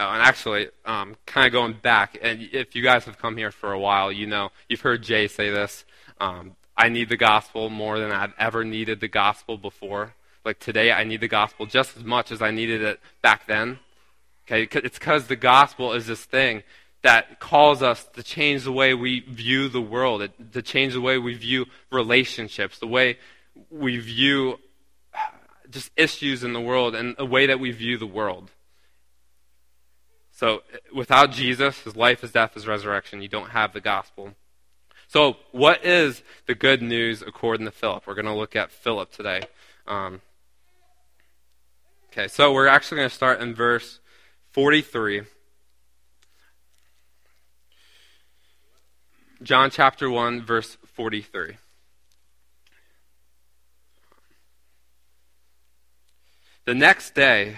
Oh, 0.00 0.12
and 0.12 0.22
actually, 0.22 0.68
um, 0.86 1.14
kind 1.26 1.46
of 1.46 1.52
going 1.52 1.74
back, 1.74 2.18
and 2.22 2.48
if 2.52 2.74
you 2.74 2.82
guys 2.82 3.04
have 3.04 3.18
come 3.18 3.36
here 3.36 3.50
for 3.50 3.70
a 3.70 3.78
while, 3.78 4.10
you 4.10 4.26
know 4.26 4.48
you've 4.66 4.80
heard 4.80 5.02
Jay 5.02 5.28
say 5.28 5.50
this. 5.50 5.84
Um, 6.18 6.56
I 6.74 6.88
need 6.88 7.10
the 7.10 7.18
gospel 7.18 7.68
more 7.68 7.98
than 7.98 8.10
I've 8.10 8.32
ever 8.38 8.64
needed 8.64 9.00
the 9.00 9.08
gospel 9.08 9.58
before. 9.58 10.14
Like 10.42 10.58
today, 10.58 10.90
I 10.90 11.04
need 11.04 11.20
the 11.20 11.28
gospel 11.28 11.66
just 11.66 11.98
as 11.98 12.02
much 12.04 12.32
as 12.32 12.40
I 12.40 12.50
needed 12.50 12.80
it 12.80 12.98
back 13.20 13.46
then. 13.46 13.78
Okay, 14.46 14.66
it's 14.72 14.98
because 14.98 15.26
the 15.26 15.36
gospel 15.36 15.92
is 15.92 16.06
this 16.06 16.24
thing 16.24 16.62
that 17.02 17.38
calls 17.38 17.82
us 17.82 18.06
to 18.14 18.22
change 18.22 18.64
the 18.64 18.72
way 18.72 18.94
we 18.94 19.20
view 19.20 19.68
the 19.68 19.82
world, 19.82 20.26
to 20.52 20.62
change 20.62 20.94
the 20.94 21.02
way 21.02 21.18
we 21.18 21.34
view 21.34 21.66
relationships, 21.92 22.78
the 22.78 22.86
way 22.86 23.18
we 23.70 23.98
view 23.98 24.58
just 25.68 25.90
issues 25.94 26.42
in 26.42 26.54
the 26.54 26.60
world, 26.60 26.94
and 26.94 27.14
the 27.18 27.26
way 27.26 27.44
that 27.44 27.60
we 27.60 27.70
view 27.70 27.98
the 27.98 28.06
world. 28.06 28.50
So, 30.40 30.62
without 30.94 31.32
Jesus, 31.32 31.80
his 31.80 31.94
life, 31.94 32.22
his 32.22 32.32
death, 32.32 32.54
his 32.54 32.66
resurrection, 32.66 33.20
you 33.20 33.28
don't 33.28 33.50
have 33.50 33.74
the 33.74 33.80
gospel. 33.82 34.32
So, 35.06 35.36
what 35.52 35.84
is 35.84 36.22
the 36.46 36.54
good 36.54 36.80
news 36.80 37.20
according 37.20 37.66
to 37.66 37.70
Philip? 37.70 38.06
We're 38.06 38.14
going 38.14 38.24
to 38.24 38.32
look 38.32 38.56
at 38.56 38.72
Philip 38.72 39.12
today. 39.12 39.42
Um, 39.86 40.22
okay, 42.10 42.26
so 42.26 42.54
we're 42.54 42.68
actually 42.68 42.96
going 42.96 43.10
to 43.10 43.14
start 43.14 43.42
in 43.42 43.54
verse 43.54 44.00
43. 44.52 45.24
John 49.42 49.70
chapter 49.70 50.08
1, 50.08 50.40
verse 50.40 50.78
43. 50.86 51.58
The 56.64 56.74
next 56.74 57.14
day, 57.14 57.56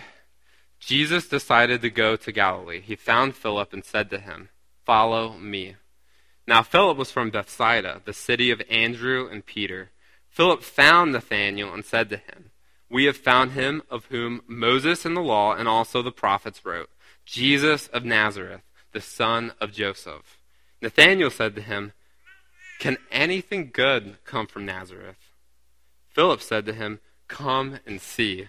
Jesus 0.85 1.29
decided 1.29 1.81
to 1.81 1.91
go 1.91 2.17
to 2.17 2.33
Galilee. 2.33 2.81
He 2.81 2.97
found 2.97 3.37
Philip 3.37 3.73
and 3.73 3.85
said 3.85 4.11
to 4.11 4.19
him, 4.19 4.49
Follow 4.85 5.35
me. 5.35 5.77
Now 6.45 6.65
Philip 6.65 6.99
was 6.99 7.13
from 7.13 7.31
Bethsaida, 7.31 8.03
the 8.05 8.13
city 8.13 8.51
of 8.51 8.61
Andrew 8.69 9.29
and 9.31 9.47
Peter. 9.47 9.91
Philip 10.29 10.65
found 10.65 11.13
Nathanael 11.13 11.73
and 11.73 11.85
said 11.85 12.11
to 12.11 12.17
him, 12.17 12.51
We 12.91 13.05
have 13.05 13.17
found 13.17 13.53
him 13.53 13.83
of 13.89 14.07
whom 14.07 14.43
Moses 14.49 15.07
in 15.07 15.15
the 15.15 15.23
law 15.23 15.55
and 15.55 15.69
also 15.69 16.03
the 16.03 16.11
prophets 16.11 16.67
wrote, 16.67 16.91
Jesus 17.25 17.87
of 17.89 18.05
Nazareth, 18.05 18.63
the 18.91 19.01
son 19.01 19.53
of 19.61 19.71
Joseph. 19.71 20.39
Nathanael 20.81 21.31
said 21.31 21.55
to 21.55 21.63
him, 21.63 21.93
Can 22.81 22.97
anything 23.13 23.71
good 23.73 24.17
come 24.25 24.49
from 24.49 24.67
Nazareth? 24.67 25.31
Philip 26.09 26.43
said 26.43 26.67
to 26.67 26.73
him, 26.73 26.99
Come 27.29 27.79
and 27.87 28.01
see. 28.01 28.49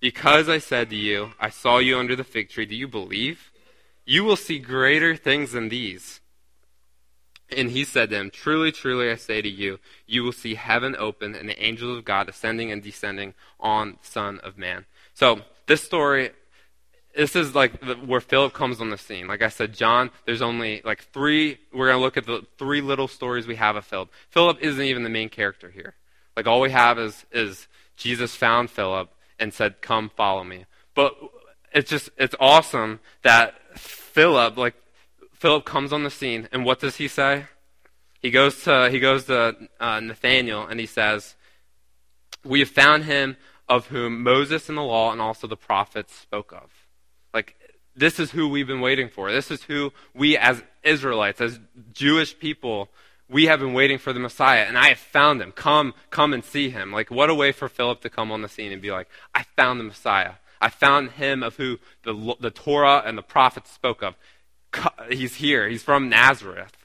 Because 0.00 0.48
I 0.48 0.58
said 0.58 0.90
to 0.90 0.96
you, 0.96 1.32
I 1.40 1.50
saw 1.50 1.78
you 1.78 1.98
under 1.98 2.14
the 2.14 2.24
fig 2.24 2.50
tree, 2.50 2.66
do 2.66 2.76
you 2.76 2.86
believe? 2.86 3.50
You 4.04 4.24
will 4.24 4.36
see 4.36 4.58
greater 4.58 5.16
things 5.16 5.52
than 5.52 5.68
these. 5.68 6.20
And 7.56 7.70
he 7.70 7.84
said 7.84 8.10
to 8.10 8.16
him, 8.16 8.30
Truly, 8.30 8.70
truly, 8.70 9.10
I 9.10 9.16
say 9.16 9.42
to 9.42 9.48
you, 9.48 9.78
you 10.06 10.22
will 10.22 10.32
see 10.32 10.54
heaven 10.54 10.94
open 10.98 11.34
and 11.34 11.48
the 11.48 11.60
angels 11.62 11.96
of 11.96 12.04
God 12.04 12.28
ascending 12.28 12.70
and 12.70 12.82
descending 12.82 13.34
on 13.58 13.98
the 14.00 14.06
Son 14.08 14.38
of 14.40 14.58
Man. 14.58 14.84
So, 15.14 15.40
this 15.66 15.82
story, 15.82 16.30
this 17.16 17.34
is 17.34 17.54
like 17.54 17.80
the, 17.80 17.94
where 17.94 18.20
Philip 18.20 18.52
comes 18.52 18.80
on 18.80 18.90
the 18.90 18.98
scene. 18.98 19.26
Like 19.26 19.42
I 19.42 19.48
said, 19.48 19.74
John, 19.74 20.10
there's 20.26 20.42
only 20.42 20.82
like 20.84 21.04
three, 21.04 21.58
we're 21.72 21.88
going 21.88 21.98
to 21.98 22.04
look 22.04 22.16
at 22.16 22.26
the 22.26 22.46
three 22.58 22.80
little 22.80 23.08
stories 23.08 23.46
we 23.46 23.56
have 23.56 23.76
of 23.76 23.84
Philip. 23.84 24.10
Philip 24.30 24.58
isn't 24.60 24.84
even 24.84 25.02
the 25.02 25.10
main 25.10 25.28
character 25.28 25.70
here. 25.70 25.94
Like 26.36 26.46
all 26.46 26.60
we 26.60 26.70
have 26.70 26.98
is, 26.98 27.24
is 27.32 27.66
Jesus 27.96 28.36
found 28.36 28.70
Philip 28.70 29.10
and 29.38 29.52
said, 29.52 29.80
Come, 29.80 30.10
follow 30.10 30.44
me. 30.44 30.66
But 30.94 31.14
it's 31.72 31.90
just, 31.90 32.10
it's 32.16 32.34
awesome 32.40 33.00
that 33.22 33.54
Philip, 33.76 34.56
like, 34.56 34.74
Philip 35.32 35.64
comes 35.64 35.92
on 35.92 36.02
the 36.02 36.10
scene, 36.10 36.48
and 36.52 36.64
what 36.64 36.80
does 36.80 36.96
he 36.96 37.08
say? 37.08 37.44
He 38.20 38.30
goes 38.30 38.64
to, 38.64 38.90
he 38.90 38.98
goes 38.98 39.24
to 39.26 39.56
uh, 39.78 40.00
Nathanael, 40.00 40.66
and 40.66 40.80
he 40.80 40.86
says, 40.86 41.36
We 42.44 42.60
have 42.60 42.70
found 42.70 43.04
him 43.04 43.36
of 43.68 43.88
whom 43.88 44.22
Moses 44.22 44.68
in 44.68 44.74
the 44.74 44.82
law 44.82 45.12
and 45.12 45.20
also 45.20 45.46
the 45.46 45.56
prophets 45.56 46.14
spoke 46.14 46.52
of. 46.52 46.70
Like, 47.34 47.54
this 47.94 48.18
is 48.18 48.30
who 48.30 48.48
we've 48.48 48.66
been 48.66 48.80
waiting 48.80 49.08
for. 49.08 49.30
This 49.30 49.50
is 49.50 49.62
who 49.64 49.92
we, 50.14 50.36
as 50.36 50.62
Israelites, 50.82 51.40
as 51.40 51.60
Jewish 51.92 52.38
people, 52.38 52.88
we 53.28 53.46
have 53.46 53.60
been 53.60 53.74
waiting 53.74 53.98
for 53.98 54.12
the 54.12 54.20
Messiah, 54.20 54.64
and 54.64 54.78
I 54.78 54.88
have 54.88 54.98
found 54.98 55.42
him. 55.42 55.52
Come, 55.52 55.94
come 56.10 56.32
and 56.32 56.44
see 56.44 56.70
him. 56.70 56.92
Like, 56.92 57.10
what 57.10 57.30
a 57.30 57.34
way 57.34 57.52
for 57.52 57.68
Philip 57.68 58.00
to 58.02 58.10
come 58.10 58.32
on 58.32 58.42
the 58.42 58.48
scene 58.48 58.72
and 58.72 58.80
be 58.80 58.90
like, 58.90 59.08
I 59.34 59.44
found 59.56 59.78
the 59.78 59.84
Messiah. 59.84 60.34
I 60.60 60.70
found 60.70 61.12
him 61.12 61.42
of 61.42 61.56
who 61.56 61.78
the, 62.04 62.34
the 62.40 62.50
Torah 62.50 63.02
and 63.04 63.16
the 63.16 63.22
prophets 63.22 63.70
spoke 63.70 64.02
of 64.02 64.16
he's 65.10 65.36
here. 65.36 65.68
He's 65.68 65.82
from 65.82 66.08
Nazareth. 66.08 66.76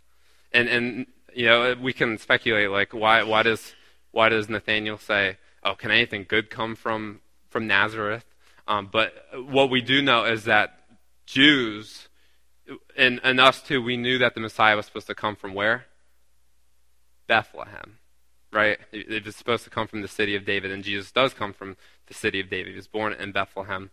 And, 0.52 0.70
and 0.70 1.08
you 1.34 1.46
know, 1.46 1.76
we 1.82 1.94
can 1.94 2.18
speculate, 2.18 2.70
like, 2.70 2.94
why, 2.94 3.24
why, 3.24 3.44
does, 3.44 3.74
why 4.12 4.30
does 4.30 4.50
Nathaniel 4.50 4.98
say, 4.98 5.38
oh, 5.64 5.76
can 5.76 5.92
anything 5.92 6.26
good 6.28 6.50
come 6.50 6.76
from, 6.76 7.22
from 7.50 7.68
Nazareth? 7.68 8.26
Um, 8.68 8.90
but 8.92 9.14
what 9.34 9.70
we 9.70 9.82
do 9.82 10.02
know 10.02 10.26
is 10.26 10.46
that 10.46 10.80
Jews, 11.26 12.08
and, 12.96 13.20
and 13.24 13.40
us 13.40 13.62
too, 13.62 13.82
we 13.82 13.98
knew 13.98 14.18
that 14.20 14.36
the 14.36 14.40
Messiah 14.40 14.76
was 14.76 14.86
supposed 14.86 15.08
to 15.08 15.16
come 15.16 15.36
from 15.36 15.54
where? 15.54 15.86
Bethlehem, 17.34 17.98
right? 18.52 18.78
It 18.92 19.26
was 19.26 19.36
supposed 19.36 19.64
to 19.64 19.72
come 19.72 19.88
from 19.88 20.04
the 20.04 20.08
city 20.08 20.36
of 20.36 20.46
David, 20.46 20.70
and 20.70 20.84
Jesus 20.84 21.12
does 21.12 21.34
come 21.34 21.52
from 21.52 21.78
the 22.06 22.14
city 22.14 22.40
of 22.40 22.48
David. 22.48 22.70
He 22.70 22.76
was 22.76 22.86
born 22.86 23.14
in 23.14 23.32
Bethlehem. 23.32 23.90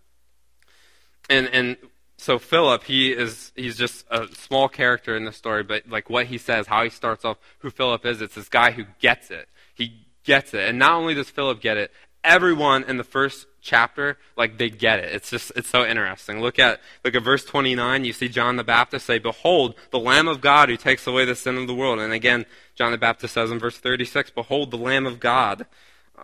And, 1.31 1.49
and 1.55 1.79
so 2.19 2.39
Philip, 2.39 2.85
he 2.85 3.13
is 3.13 3.51
he's 3.57 3.79
just 3.79 4.05
a 4.11 4.29
small 4.35 4.69
character 4.69 5.17
in 5.17 5.25
the 5.25 5.33
story, 5.33 5.63
but 5.63 5.89
like 5.89 6.11
what 6.11 6.27
he 6.27 6.37
says, 6.37 6.67
how 6.67 6.85
he 6.85 6.91
starts 6.91 7.25
off, 7.25 7.39
who 7.61 7.71
Philip 7.71 8.05
is, 8.05 8.21
it's 8.21 8.35
this 8.35 8.51
guy 8.51 8.73
who 8.73 8.85
gets 9.01 9.31
it. 9.31 9.49
He 9.75 10.05
gets 10.23 10.53
it. 10.53 10.69
And 10.69 10.79
not 10.79 10.93
only 10.93 11.15
does 11.15 11.31
Philip 11.31 11.63
get 11.63 11.79
it, 11.79 11.91
everyone 12.23 12.85
in 12.85 12.99
the 12.99 13.05
first 13.05 13.47
chapter, 13.63 14.19
like 14.37 14.59
they 14.59 14.71
get 14.71 14.99
it. 14.99 15.15
It's 15.15 15.31
just 15.31 15.53
it's 15.57 15.69
so 15.69 15.87
interesting. 15.87 16.41
Look 16.41 16.59
at 16.59 16.81
look 17.05 17.15
at 17.15 17.23
verse 17.23 17.45
29. 17.45 18.05
You 18.05 18.13
see 18.13 18.29
John 18.29 18.57
the 18.57 18.65
Baptist 18.65 19.07
say, 19.07 19.19
"Behold, 19.19 19.75
the 19.91 19.99
Lamb 19.99 20.29
of 20.29 20.41
God 20.41 20.69
who 20.69 20.77
takes 20.77 21.07
away 21.07 21.25
the 21.25 21.35
sin 21.35 21.57
of 21.57 21.67
the 21.67 21.75
world." 21.75 21.99
And 21.99 22.13
again, 22.13 22.47
John 22.81 22.93
the 22.93 22.97
Baptist 22.99 23.35
says 23.35 23.51
in 23.51 23.59
verse 23.59 23.77
36, 23.77 24.31
"Behold, 24.31 24.71
the 24.71 24.79
Lamb 24.79 25.05
of 25.05 25.21
God." 25.21 25.67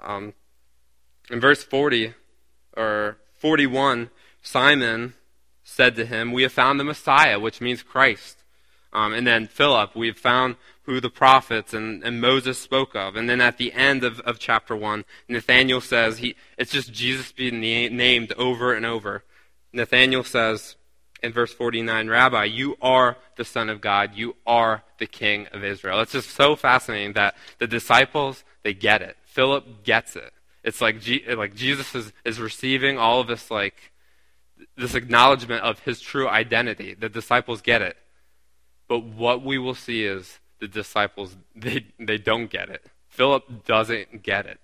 Um, 0.03 0.33
in 1.29 1.39
verse 1.39 1.63
40 1.63 2.15
or 2.75 3.19
41, 3.35 4.09
Simon 4.41 5.13
said 5.63 5.97
to 5.97 6.07
him, 6.07 6.33
We 6.33 6.45
have 6.45 6.53
found 6.53 6.81
the 6.81 6.85
Messiah, 6.85 7.39
which 7.39 7.61
means 7.61 7.83
Christ. 7.83 8.39
Um, 8.91 9.13
and 9.13 9.27
then 9.27 9.49
Philip, 9.49 9.95
we 9.95 10.07
have 10.07 10.17
found 10.17 10.57
who 10.85 10.99
the 10.99 11.11
prophets 11.11 11.75
and, 11.75 12.03
and 12.03 12.23
Moses 12.23 12.59
spoke 12.59 12.97
of. 12.97 13.17
And 13.17 13.29
then 13.29 13.43
at 13.43 13.59
the 13.59 13.75
end 13.75 14.03
of, 14.03 14.21
of 14.21 14.39
chapter 14.39 14.75
1, 14.75 15.05
Nathaniel 15.29 15.83
says, 15.83 16.19
he, 16.19 16.37
it's 16.57 16.73
just 16.73 16.91
Jesus 16.91 17.33
being 17.33 17.61
named 17.61 18.33
over 18.39 18.73
and 18.73 18.87
over. 18.87 19.25
Nathaniel 19.75 20.25
says 20.25 20.76
in 21.23 21.33
verse 21.33 21.53
49, 21.53 22.09
Rabbi, 22.09 22.45
you 22.45 22.77
are 22.81 23.17
the 23.37 23.45
Son 23.45 23.69
of 23.69 23.81
God. 23.81 24.15
You 24.15 24.37
are 24.47 24.83
the 24.99 25.07
King 25.07 25.47
of 25.53 25.65
Israel. 25.65 26.01
It's 26.01 26.13
just 26.13 26.31
so 26.31 26.57
fascinating 26.57 27.15
that 27.15 27.37
the 27.59 27.67
disciples, 27.67 28.45
they 28.63 28.75
get 28.75 29.03
it. 29.03 29.17
Philip 29.25 29.85
gets 29.85 30.17
it. 30.17 30.33
It's 30.63 30.81
like, 30.81 31.01
G, 31.01 31.23
like 31.35 31.55
Jesus 31.55 31.95
is, 31.95 32.13
is 32.25 32.41
receiving 32.41 32.99
all 32.99 33.21
of 33.21 33.29
this, 33.29 33.51
like, 33.51 33.93
this 34.77 34.95
acknowledgement 34.95 35.63
of 35.63 35.81
his 35.81 36.01
true 36.01 36.29
identity. 36.29 36.95
The 36.95 37.09
disciples 37.09 37.61
get 37.61 37.83
it. 37.83 37.97
But 38.89 39.05
what 39.05 39.43
we 39.43 39.59
will 39.59 39.75
see 39.75 40.05
is 40.05 40.39
the 40.61 40.69
disciples, 40.69 41.37
they, 41.57 41.87
they 41.99 42.19
don't 42.19 42.51
get 42.51 42.69
it. 42.69 42.85
Philip 43.09 43.65
doesn't 43.65 44.23
get 44.23 44.47
it. 44.47 44.61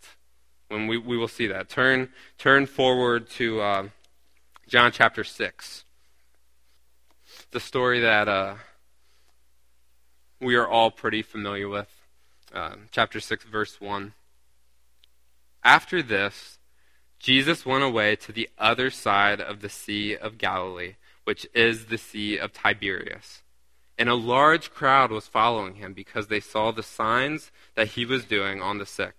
When 0.68 0.86
we, 0.86 0.96
we 0.96 1.16
will 1.16 1.28
see 1.28 1.46
that. 1.48 1.68
Turn, 1.68 2.08
turn 2.38 2.66
forward 2.66 3.28
to 3.30 3.60
uh, 3.60 3.88
John 4.68 4.90
chapter 4.90 5.22
6. 5.22 5.84
The 7.52 7.60
story 7.60 8.00
that 8.00 8.28
uh, 8.28 8.54
we 10.40 10.54
are 10.54 10.66
all 10.66 10.90
pretty 10.90 11.20
familiar 11.20 11.68
with. 11.68 11.90
Uh, 12.50 12.76
chapter 12.90 13.20
6, 13.20 13.44
verse 13.44 13.78
1. 13.78 14.14
After 15.62 16.02
this, 16.02 16.58
Jesus 17.18 17.66
went 17.66 17.84
away 17.84 18.16
to 18.16 18.32
the 18.32 18.48
other 18.56 18.88
side 18.88 19.38
of 19.38 19.60
the 19.60 19.68
Sea 19.68 20.16
of 20.16 20.38
Galilee, 20.38 20.94
which 21.24 21.46
is 21.52 21.86
the 21.86 21.98
Sea 21.98 22.38
of 22.38 22.54
Tiberias. 22.54 23.42
And 23.98 24.08
a 24.08 24.14
large 24.14 24.70
crowd 24.70 25.10
was 25.10 25.26
following 25.26 25.74
him 25.74 25.92
because 25.92 26.28
they 26.28 26.40
saw 26.40 26.72
the 26.72 26.82
signs 26.82 27.50
that 27.74 27.88
he 27.88 28.06
was 28.06 28.24
doing 28.24 28.62
on 28.62 28.78
the 28.78 28.86
sick. 28.86 29.14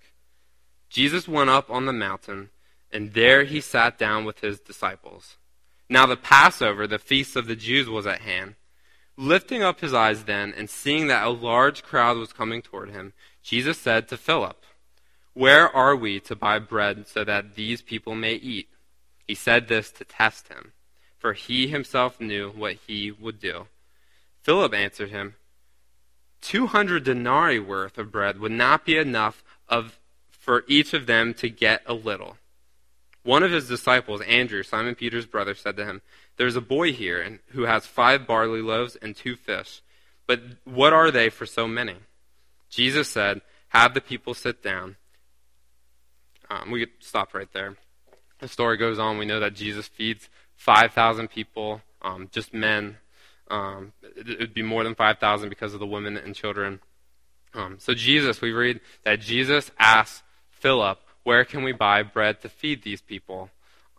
Jesus 0.89 1.27
went 1.27 1.51
up 1.51 1.69
on 1.69 1.85
the 1.85 1.93
mountain, 1.93 2.49
and 2.91 3.13
there 3.13 3.43
he 3.43 3.61
sat 3.61 3.99
down 3.99 4.25
with 4.25 4.39
his 4.39 4.59
disciples. 4.59 5.37
Now 5.93 6.07
the 6.07 6.17
Passover, 6.17 6.87
the 6.87 6.97
feast 6.97 7.35
of 7.35 7.45
the 7.45 7.55
Jews, 7.55 7.87
was 7.87 8.07
at 8.07 8.21
hand. 8.21 8.55
Lifting 9.15 9.61
up 9.61 9.79
his 9.79 9.93
eyes 9.93 10.23
then, 10.23 10.51
and 10.57 10.67
seeing 10.67 11.05
that 11.05 11.23
a 11.23 11.29
large 11.29 11.83
crowd 11.83 12.17
was 12.17 12.33
coming 12.33 12.63
toward 12.63 12.89
him, 12.89 13.13
Jesus 13.43 13.77
said 13.77 14.07
to 14.07 14.17
Philip, 14.17 14.65
where 15.35 15.69
are 15.69 15.95
we 15.95 16.19
to 16.21 16.35
buy 16.35 16.57
bread 16.57 17.05
so 17.07 17.23
that 17.23 17.53
these 17.53 17.83
people 17.83 18.15
may 18.15 18.33
eat? 18.33 18.69
He 19.27 19.35
said 19.35 19.67
this 19.67 19.91
to 19.91 20.03
test 20.03 20.47
him, 20.47 20.71
for 21.19 21.33
he 21.33 21.67
himself 21.67 22.19
knew 22.19 22.49
what 22.49 22.77
he 22.87 23.11
would 23.11 23.39
do. 23.39 23.67
Philip 24.41 24.73
answered 24.73 25.11
him, 25.11 25.35
Two 26.41 26.65
hundred 26.65 27.03
denarii 27.03 27.59
worth 27.59 27.99
of 27.99 28.11
bread 28.11 28.39
would 28.39 28.51
not 28.51 28.83
be 28.83 28.97
enough 28.97 29.43
of, 29.69 29.99
for 30.31 30.63
each 30.67 30.95
of 30.95 31.05
them 31.05 31.35
to 31.35 31.49
get 31.49 31.83
a 31.85 31.93
little. 31.93 32.37
One 33.23 33.43
of 33.43 33.51
his 33.51 33.67
disciples, 33.67 34.21
Andrew, 34.21 34.63
Simon 34.63 34.95
Peter's 34.95 35.25
brother, 35.25 35.55
said 35.55 35.77
to 35.77 35.85
him, 35.85 36.01
There's 36.37 36.57
a 36.57 36.61
boy 36.61 36.91
here 36.91 37.39
who 37.49 37.63
has 37.63 37.85
five 37.85 38.27
barley 38.27 38.61
loaves 38.61 38.97
and 38.97 39.15
two 39.15 39.35
fish, 39.35 39.81
but 40.27 40.41
what 40.65 40.93
are 40.93 41.09
they 41.09 41.29
for 41.29 41.45
so 41.45 41.67
many? 41.67 41.95
Jesus 42.69 43.07
said, 43.07 43.41
Have 43.69 43.93
the 43.93 44.01
people 44.01 44.33
sit 44.33 44.61
down. 44.61 44.97
Um, 46.49 46.71
we 46.71 46.81
could 46.81 46.93
stop 46.99 47.33
right 47.33 47.51
there. 47.53 47.77
The 48.39 48.47
story 48.47 48.77
goes 48.77 48.99
on. 48.99 49.17
We 49.17 49.25
know 49.25 49.39
that 49.39 49.55
Jesus 49.55 49.87
feeds 49.87 50.27
5,000 50.55 51.29
people, 51.29 51.81
um, 52.01 52.29
just 52.31 52.53
men. 52.53 52.97
Um, 53.49 53.93
it 54.01 54.39
would 54.39 54.53
be 54.53 54.63
more 54.63 54.83
than 54.83 54.95
5,000 54.95 55.49
because 55.49 55.73
of 55.73 55.79
the 55.79 55.85
women 55.85 56.17
and 56.17 56.35
children. 56.35 56.79
Um, 57.53 57.75
so 57.79 57.93
Jesus, 57.93 58.41
we 58.41 58.51
read 58.51 58.81
that 59.03 59.21
Jesus 59.21 59.71
asked 59.79 60.23
Philip, 60.49 60.99
where 61.23 61.45
can 61.45 61.63
we 61.63 61.71
buy 61.71 62.03
bread 62.03 62.41
to 62.41 62.49
feed 62.49 62.83
these 62.83 63.01
people? 63.01 63.49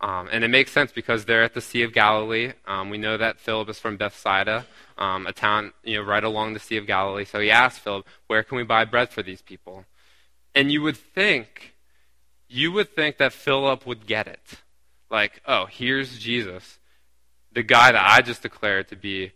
Um, 0.00 0.28
and 0.30 0.44
it 0.44 0.48
makes 0.48 0.72
sense 0.72 0.92
because 0.92 1.24
they're 1.24 1.42
at 1.42 1.54
the 1.54 1.60
Sea 1.60 1.82
of 1.82 1.92
Galilee. 1.92 2.52
Um, 2.66 2.90
we 2.90 2.98
know 2.98 3.16
that 3.16 3.40
Philip 3.40 3.68
is 3.70 3.78
from 3.78 3.96
Bethsaida, 3.96 4.66
um, 4.98 5.26
a 5.26 5.32
town 5.32 5.72
you 5.82 5.96
know 5.96 6.02
right 6.02 6.24
along 6.24 6.52
the 6.52 6.60
Sea 6.60 6.76
of 6.76 6.86
Galilee. 6.86 7.24
So 7.24 7.40
he 7.40 7.50
asked 7.50 7.80
Philip, 7.80 8.06
"Where 8.26 8.42
can 8.42 8.56
we 8.56 8.64
buy 8.64 8.84
bread 8.84 9.10
for 9.10 9.22
these 9.22 9.40
people?" 9.40 9.86
And 10.54 10.70
you 10.70 10.82
would 10.82 10.96
think 10.96 11.74
you 12.48 12.70
would 12.72 12.94
think 12.94 13.16
that 13.16 13.32
Philip 13.32 13.86
would 13.86 14.06
get 14.06 14.26
it. 14.26 14.60
Like, 15.10 15.40
oh, 15.46 15.66
here's 15.66 16.18
Jesus, 16.18 16.78
the 17.52 17.62
guy 17.62 17.92
that 17.92 18.04
I 18.04 18.20
just 18.20 18.42
declared 18.42 18.88
to 18.88 18.96
be 18.96 19.32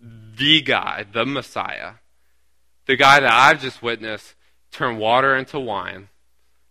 the 0.00 0.60
guy, 0.62 1.04
the 1.10 1.26
Messiah, 1.26 1.94
the 2.86 2.96
guy 2.96 3.20
that 3.20 3.30
I've 3.30 3.60
just 3.60 3.82
witnessed 3.82 4.34
turn 4.70 4.98
water 4.98 5.36
into 5.36 5.58
wine, 5.58 6.08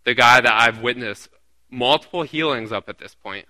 the 0.08 0.14
guy 0.14 0.40
that 0.40 0.52
I've 0.52 0.80
witnessed 0.82 1.28
multiple 1.70 2.22
healings 2.22 2.72
up 2.72 2.88
at 2.88 2.98
this 2.98 3.14
point. 3.14 3.46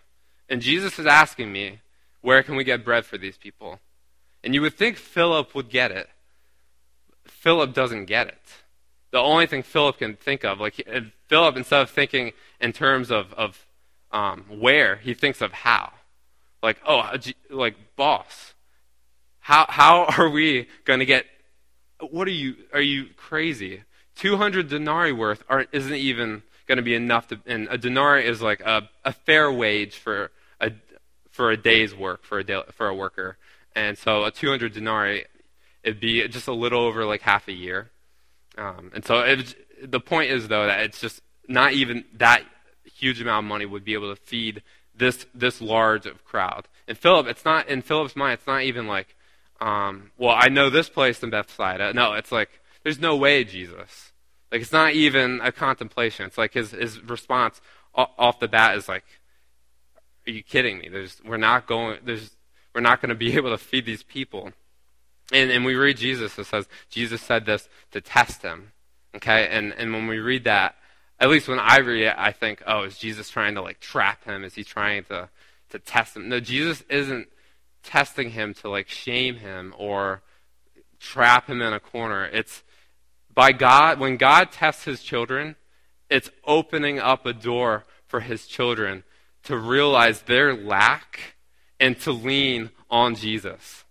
And 0.49 0.61
Jesus 0.61 0.99
is 0.99 1.07
asking 1.07 1.53
me, 1.53 1.81
where 2.21 2.43
can 2.43 2.57
we 2.57 2.65
get 2.65 2.85
bread 2.85 3.07
for 3.07 3.17
these 3.17 3.39
people? 3.39 3.81
And 4.43 4.55
you 4.55 4.63
would 4.63 4.77
think 4.77 4.97
Philip 4.97 5.55
would 5.55 5.69
get 5.69 5.91
it. 5.91 6.09
Philip 7.25 7.75
doesn't 7.75 8.07
get 8.07 8.29
it 8.29 8.41
the 9.11 9.19
only 9.19 9.47
thing 9.47 9.63
Philip 9.63 9.99
can 9.99 10.15
think 10.15 10.45
of. 10.45 10.61
Like 10.61 10.87
Philip, 11.29 11.57
instead 11.57 11.81
of 11.81 11.91
thinking 11.91 12.33
in 12.61 12.73
terms 12.73 13.11
of 13.11 13.33
of 13.35 13.67
um, 14.11 14.45
where, 14.49 14.97
he 14.97 15.15
thinks 15.15 15.41
of 15.41 15.53
how. 15.53 15.93
Like, 16.63 16.81
oh, 16.87 17.15
like 17.51 17.77
boss, 17.97 18.55
how 19.41 19.67
how 19.69 20.05
are 20.19 20.29
we 20.29 20.69
going 20.85 21.01
to 21.01 21.07
get? 21.07 21.27
What 22.01 22.29
are 22.29 22.33
you? 22.33 22.57
Are 22.73 22.81
you 22.81 23.07
crazy? 23.17 23.83
Two 24.19 24.37
hundred 24.37 24.69
denarii 24.69 25.13
worth 25.13 25.45
aren't 25.49 25.69
isn't 25.73 25.95
even 25.95 26.43
going 26.67 26.77
to 26.77 26.83
be 26.83 26.95
enough 26.95 27.29
to. 27.29 27.39
And 27.47 27.69
a 27.71 27.79
denarii 27.79 28.27
is 28.27 28.43
like 28.43 28.61
a, 28.61 28.89
a 29.05 29.13
fair 29.13 29.51
wage 29.51 29.97
for 29.97 30.33
a 30.61 30.73
for 31.31 31.53
a 31.53 31.57
day's 31.57 31.95
work 31.95 32.25
for 32.25 32.41
a 32.41 32.45
day, 32.45 32.61
for 32.73 32.89
a 32.89 32.95
worker. 32.95 33.39
And 33.77 33.97
so 33.97 34.25
a 34.25 34.33
200 34.33 34.73
denarii, 34.73 35.25
it'd 35.85 36.01
be 36.01 36.27
just 36.27 36.49
a 36.49 36.53
little 36.53 36.81
over 36.81 37.05
like 37.05 37.21
half 37.21 37.47
a 37.47 37.53
year. 37.53 37.91
Um, 38.57 38.91
and 38.93 39.05
so 39.05 39.21
it, 39.21 39.55
the 39.89 40.01
point 40.01 40.33
is, 40.33 40.49
though, 40.49 40.67
that 40.67 40.81
it's 40.81 41.01
just 41.01 41.23
not 41.47 41.75
even 41.75 42.05
that 42.15 42.43
huge 42.85 43.21
amount 43.21 43.45
of 43.45 43.49
money 43.49 43.67
would 43.67 43.85
be 43.85 43.95
able 43.95 44.13
to 44.13 44.21
feed 44.21 44.65
this 44.97 45.27
this 45.33 45.61
large 45.61 46.07
of 46.07 46.25
crowd. 46.25 46.67
And 46.89 46.99
Philip, 46.99 47.29
it's 47.29 47.45
not 47.45 47.69
in 47.69 47.83
Philip's 47.83 48.17
mind. 48.17 48.35
It's 48.35 48.49
not 48.49 48.63
even 48.63 48.89
like, 48.89 49.15
um, 49.61 50.11
well, 50.19 50.35
I 50.37 50.49
know 50.49 50.71
this 50.71 50.89
place 50.89 51.23
in 51.23 51.31
Bethsaida. 51.31 51.93
No, 51.93 52.15
it's 52.15 52.33
like 52.33 52.51
there's 52.83 52.99
no 52.99 53.15
way, 53.15 53.45
Jesus. 53.45 54.08
Like 54.51 54.63
it's 54.63 54.73
not 54.73 54.93
even 54.93 55.41
a 55.43 55.53
contemplation. 55.53 56.27
It's 56.27 56.39
like 56.39 56.55
his 56.55 56.71
his 56.71 57.03
response 57.03 57.61
off 57.95 58.39
the 58.41 58.49
bat 58.49 58.77
is 58.77 58.89
like, 58.89 59.05
"Are 60.27 60.31
you 60.31 60.43
kidding 60.43 60.79
me? 60.79 60.89
There's 60.89 61.21
we're 61.25 61.37
not 61.37 61.67
going. 61.67 61.99
There's 62.05 62.37
we're 62.75 62.81
not 62.81 63.01
going 63.01 63.11
to 63.11 63.15
be 63.15 63.33
able 63.37 63.51
to 63.51 63.59
feed 63.59 63.87
these 63.87 64.03
people." 64.03 64.53
And, 65.33 65.51
and 65.51 65.65
we 65.65 65.75
read 65.75 65.99
Jesus, 65.99 66.39
it 66.39 66.45
says 66.45 66.69
Jesus 66.89 67.21
said 67.21 67.45
this 67.45 67.69
to 67.91 68.01
test 68.01 68.43
him. 68.43 68.73
Okay? 69.15 69.49
And, 69.51 69.73
and 69.75 69.93
when 69.93 70.07
we 70.07 70.19
read 70.19 70.45
that, 70.45 70.77
at 71.21 71.29
least 71.29 71.49
when 71.49 71.59
I 71.59 71.79
read 71.79 72.05
it, 72.05 72.15
I 72.17 72.33
think, 72.33 72.63
oh, 72.67 72.85
is 72.85 72.99
Jesus 72.99 73.29
trying 73.29 73.55
to 73.55 73.63
like 73.63 73.81
trap 73.81 74.25
him? 74.25 74.45
Is 74.45 74.55
he 74.55 74.65
trying 74.65 75.05
to, 75.05 75.29
to 75.71 75.79
test 75.79 76.17
him? 76.17 76.29
No, 76.29 76.41
Jesus 76.41 76.83
isn't 76.89 77.29
testing 77.83 78.31
him 78.31 78.55
to 78.55 78.71
like 78.71 78.89
shame 78.89 79.37
him 79.37 79.75
or 79.77 80.23
trap 80.99 81.49
him 81.49 81.61
in 81.61 81.73
a 81.73 81.81
corner. 81.81 82.25
It's 82.25 82.63
by 83.39 83.53
God, 83.53 84.01
when 84.01 84.17
God 84.17 84.51
tests 84.51 84.83
his 84.83 85.01
children, 85.01 85.55
it's 86.11 86.29
opening 86.45 86.99
up 86.99 87.25
a 87.25 87.33
door 87.33 87.85
for 88.05 88.21
his 88.21 88.47
children 88.47 89.05
to 89.45 89.57
realize 89.57 90.23
their 90.23 90.55
lack 90.55 91.37
and 91.79 91.99
to 92.01 92.11
lean 92.11 92.71
on 92.91 93.15
Jesus 93.15 93.85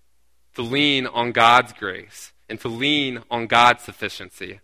to 0.58 0.64
lean 0.64 1.06
on 1.06 1.32
God's 1.32 1.72
grace 1.72 2.34
and 2.50 2.60
to 2.62 2.68
lean 2.68 3.22
on 3.30 3.46
God's 3.46 3.84
sufficiency. 3.84 4.60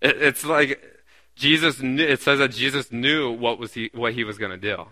It, 0.00 0.22
it's 0.22 0.44
like 0.44 0.80
Jesus. 1.34 1.82
Knew, 1.82 2.04
it 2.04 2.20
says 2.20 2.38
that 2.38 2.52
Jesus 2.52 2.92
knew 2.92 3.32
what 3.32 3.58
was 3.58 3.74
he 3.74 3.90
what 3.92 4.12
he 4.14 4.22
was 4.22 4.38
going 4.38 4.52
to 4.52 4.56
do, 4.56 4.86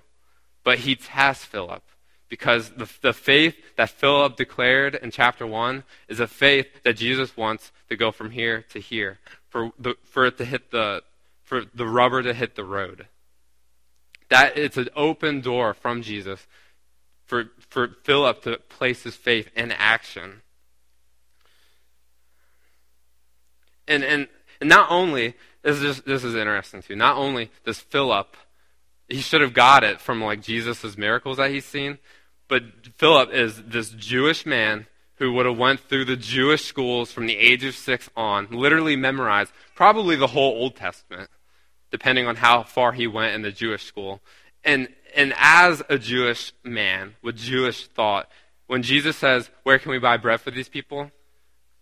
but 0.64 0.80
he 0.80 0.96
tasked 0.96 1.46
Philip 1.46 1.84
because 2.32 2.70
the, 2.70 2.88
the 3.02 3.12
faith 3.12 3.56
that 3.76 3.90
Philip 3.90 4.36
declared 4.36 4.94
in 4.94 5.10
chapter 5.10 5.46
one 5.46 5.84
is 6.08 6.18
a 6.18 6.26
faith 6.26 6.82
that 6.82 6.94
Jesus 6.94 7.36
wants 7.36 7.72
to 7.90 7.94
go 7.94 8.10
from 8.10 8.30
here 8.30 8.64
to 8.70 8.78
here 8.78 9.18
for 9.50 9.72
the, 9.78 9.96
for 10.02 10.24
it 10.24 10.38
to 10.38 10.46
hit 10.46 10.70
the 10.70 11.02
for 11.42 11.64
the 11.74 11.86
rubber 11.86 12.22
to 12.22 12.32
hit 12.32 12.54
the 12.54 12.64
road. 12.64 13.06
That 14.30 14.56
it's 14.56 14.78
an 14.78 14.88
open 14.96 15.42
door 15.42 15.74
from 15.74 16.00
Jesus 16.00 16.46
for, 17.26 17.50
for 17.68 17.96
Philip 18.02 18.40
to 18.44 18.56
place 18.56 19.02
his 19.02 19.14
faith 19.14 19.50
in 19.54 19.70
action. 19.70 20.40
And, 23.86 24.02
and, 24.02 24.28
and 24.58 24.70
not 24.70 24.90
only, 24.90 25.34
this 25.60 25.82
is, 25.82 26.00
this 26.00 26.24
is 26.24 26.34
interesting 26.34 26.80
too, 26.80 26.96
not 26.96 27.18
only 27.18 27.50
does 27.66 27.80
Philip, 27.80 28.38
he 29.06 29.20
should 29.20 29.42
have 29.42 29.52
got 29.52 29.84
it 29.84 30.00
from 30.00 30.22
like 30.22 30.40
Jesus' 30.40 30.96
miracles 30.96 31.36
that 31.36 31.50
he's 31.50 31.66
seen, 31.66 31.98
but 32.52 32.64
Philip 32.98 33.32
is 33.32 33.62
this 33.62 33.88
Jewish 33.88 34.44
man 34.44 34.86
who 35.14 35.32
would 35.32 35.46
have 35.46 35.56
went 35.56 35.80
through 35.80 36.04
the 36.04 36.16
Jewish 36.16 36.66
schools 36.66 37.10
from 37.10 37.24
the 37.24 37.38
age 37.38 37.64
of 37.64 37.74
six 37.74 38.10
on, 38.14 38.48
literally 38.50 38.94
memorized 38.94 39.54
probably 39.74 40.16
the 40.16 40.26
whole 40.26 40.52
Old 40.52 40.76
Testament, 40.76 41.30
depending 41.90 42.26
on 42.26 42.36
how 42.36 42.62
far 42.62 42.92
he 42.92 43.06
went 43.06 43.34
in 43.34 43.40
the 43.40 43.52
Jewish 43.52 43.84
school. 43.84 44.20
And 44.64 44.88
and 45.16 45.32
as 45.38 45.82
a 45.88 45.96
Jewish 45.96 46.52
man 46.62 47.14
with 47.22 47.36
Jewish 47.36 47.86
thought, 47.86 48.28
when 48.66 48.82
Jesus 48.82 49.16
says, 49.16 49.48
Where 49.62 49.78
can 49.78 49.90
we 49.90 49.98
buy 49.98 50.18
bread 50.18 50.42
for 50.42 50.50
these 50.50 50.68
people? 50.68 51.10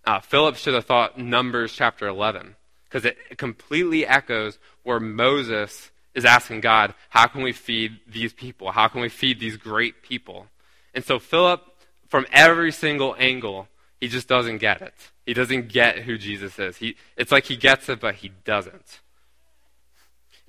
Uh, 0.05 0.21
Philip 0.21 0.55
should 0.55 0.75
have 0.75 0.85
thought 0.85 1.19
Numbers 1.19 1.73
chapter 1.73 2.07
11, 2.07 2.55
because 2.85 3.05
it 3.05 3.17
completely 3.39 4.07
echoes 4.07 4.61
where 4.85 5.01
Moses 5.01 5.91
is 6.15 6.25
asking 6.25 6.61
God, 6.61 6.95
How 7.09 7.27
can 7.27 7.43
we 7.43 7.51
feed 7.51 7.99
these 8.07 8.33
people? 8.33 8.71
How 8.71 8.87
can 8.87 9.01
we 9.01 9.09
feed 9.09 9.41
these 9.41 9.57
great 9.57 10.05
people? 10.05 10.47
And 10.95 11.05
so 11.05 11.19
Philip, 11.19 11.63
from 12.09 12.27
every 12.33 12.73
single 12.73 13.15
angle, 13.19 13.69
he 14.01 14.09
just 14.09 14.29
doesn't 14.29 14.59
get 14.59 14.83
it. 14.83 14.95
He 15.27 15.35
doesn't 15.35 15.69
get 15.69 16.01
who 16.01 16.19
Jesus 16.19 16.59
is. 16.59 16.79
He, 16.79 16.97
it's 17.17 17.31
like 17.31 17.45
he 17.45 17.57
gets 17.57 17.89
it, 17.89 18.01
but 18.01 18.17
he 18.17 18.33
doesn't. 18.45 19.01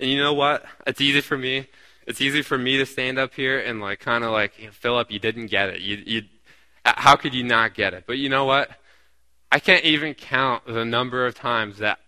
And 0.00 0.10
you 0.10 0.18
know 0.18 0.34
what? 0.34 0.64
It's 0.86 1.00
easy 1.00 1.20
for 1.20 1.38
me 1.38 1.68
it's 2.06 2.20
easy 2.20 2.42
for 2.42 2.58
me 2.58 2.78
to 2.78 2.86
stand 2.86 3.18
up 3.18 3.34
here 3.34 3.58
and 3.58 3.80
like 3.80 4.00
kind 4.00 4.24
of 4.24 4.32
like, 4.32 4.60
know, 4.60 4.70
Philip, 4.70 5.10
you 5.10 5.18
didn't 5.18 5.46
get 5.46 5.68
it. 5.70 5.80
You, 5.80 6.02
you, 6.04 6.22
how 6.84 7.16
could 7.16 7.34
you 7.34 7.44
not 7.44 7.74
get 7.74 7.94
it? 7.94 8.04
But 8.06 8.18
you 8.18 8.28
know 8.28 8.44
what? 8.44 8.70
I 9.50 9.58
can't 9.58 9.84
even 9.84 10.14
count 10.14 10.66
the 10.66 10.84
number 10.84 11.26
of 11.26 11.34
times 11.34 11.78
that 11.78 11.98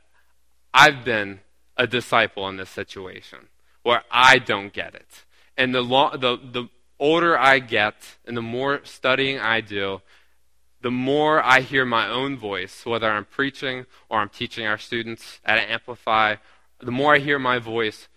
I've 0.72 1.04
been 1.04 1.40
a 1.76 1.86
disciple 1.86 2.48
in 2.48 2.56
this 2.56 2.70
situation 2.70 3.48
where 3.82 4.02
I 4.10 4.38
don't 4.38 4.72
get 4.72 4.94
it. 4.94 5.24
And 5.56 5.74
the, 5.74 5.82
lo- 5.82 6.16
the, 6.16 6.36
the 6.36 6.68
older 6.98 7.38
I 7.38 7.58
get 7.58 7.94
and 8.24 8.36
the 8.36 8.42
more 8.42 8.80
studying 8.84 9.38
I 9.38 9.60
do, 9.60 10.00
the 10.80 10.90
more 10.90 11.42
I 11.42 11.60
hear 11.60 11.84
my 11.84 12.08
own 12.08 12.36
voice, 12.36 12.84
whether 12.84 13.10
I'm 13.10 13.24
preaching 13.24 13.86
or 14.08 14.18
I'm 14.20 14.28
teaching 14.28 14.66
our 14.66 14.78
students 14.78 15.40
at 15.44 15.58
Amplify, 15.58 16.36
the 16.80 16.90
more 16.90 17.14
I 17.14 17.18
hear 17.18 17.38
my 17.38 17.58
voice 17.58 18.08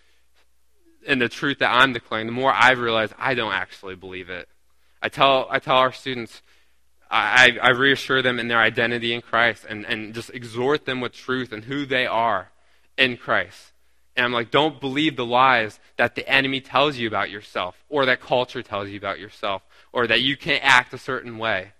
and 1.07 1.21
the 1.21 1.29
truth 1.29 1.59
that 1.59 1.71
I'm 1.71 1.93
declaring, 1.93 2.25
the 2.25 2.33
more 2.33 2.51
I 2.51 2.71
realize 2.71 3.13
I 3.17 3.33
don't 3.33 3.53
actually 3.53 3.95
believe 3.95 4.29
it. 4.29 4.49
I 5.01 5.09
tell, 5.09 5.47
I 5.49 5.59
tell 5.59 5.77
our 5.77 5.93
students, 5.93 6.41
I, 7.09 7.57
I 7.61 7.69
reassure 7.69 8.21
them 8.21 8.39
in 8.39 8.49
their 8.49 8.59
identity 8.59 9.13
in 9.13 9.21
Christ 9.21 9.65
and, 9.69 9.85
and 9.85 10.13
just 10.13 10.29
exhort 10.31 10.85
them 10.85 10.99
with 10.99 11.13
truth 11.13 11.53
and 11.53 11.63
who 11.63 11.85
they 11.85 12.05
are 12.05 12.51
in 12.97 13.15
Christ. 13.15 13.71
And 14.17 14.25
I'm 14.25 14.33
like, 14.33 14.49
don't 14.49 14.81
believe 14.81 15.15
the 15.15 15.25
lies 15.25 15.79
that 15.97 16.15
the 16.15 16.27
enemy 16.27 16.59
tells 16.59 16.97
you 16.97 17.07
about 17.07 17.29
yourself, 17.29 17.77
or 17.87 18.07
that 18.07 18.19
culture 18.19 18.63
tells 18.63 18.89
you 18.89 18.97
about 18.97 19.19
yourself, 19.19 19.61
or 19.93 20.07
that 20.07 20.21
you 20.21 20.35
can't 20.35 20.65
act 20.65 20.91
a 20.93 20.97
certain 20.97 21.37
way. 21.37 21.73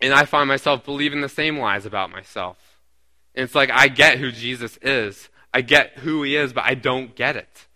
And 0.00 0.12
I 0.12 0.24
find 0.24 0.48
myself 0.48 0.84
believing 0.84 1.20
the 1.20 1.28
same 1.28 1.56
lies 1.56 1.86
about 1.86 2.10
myself. 2.10 2.58
And 3.36 3.44
it's 3.44 3.54
like, 3.54 3.70
I 3.70 3.86
get 3.86 4.18
who 4.18 4.32
Jesus 4.32 4.76
is, 4.82 5.30
I 5.54 5.60
get 5.60 5.98
who 5.98 6.24
he 6.24 6.34
is, 6.34 6.52
but 6.52 6.64
I 6.64 6.74
don't 6.74 7.14
get 7.14 7.36
it. 7.36 7.66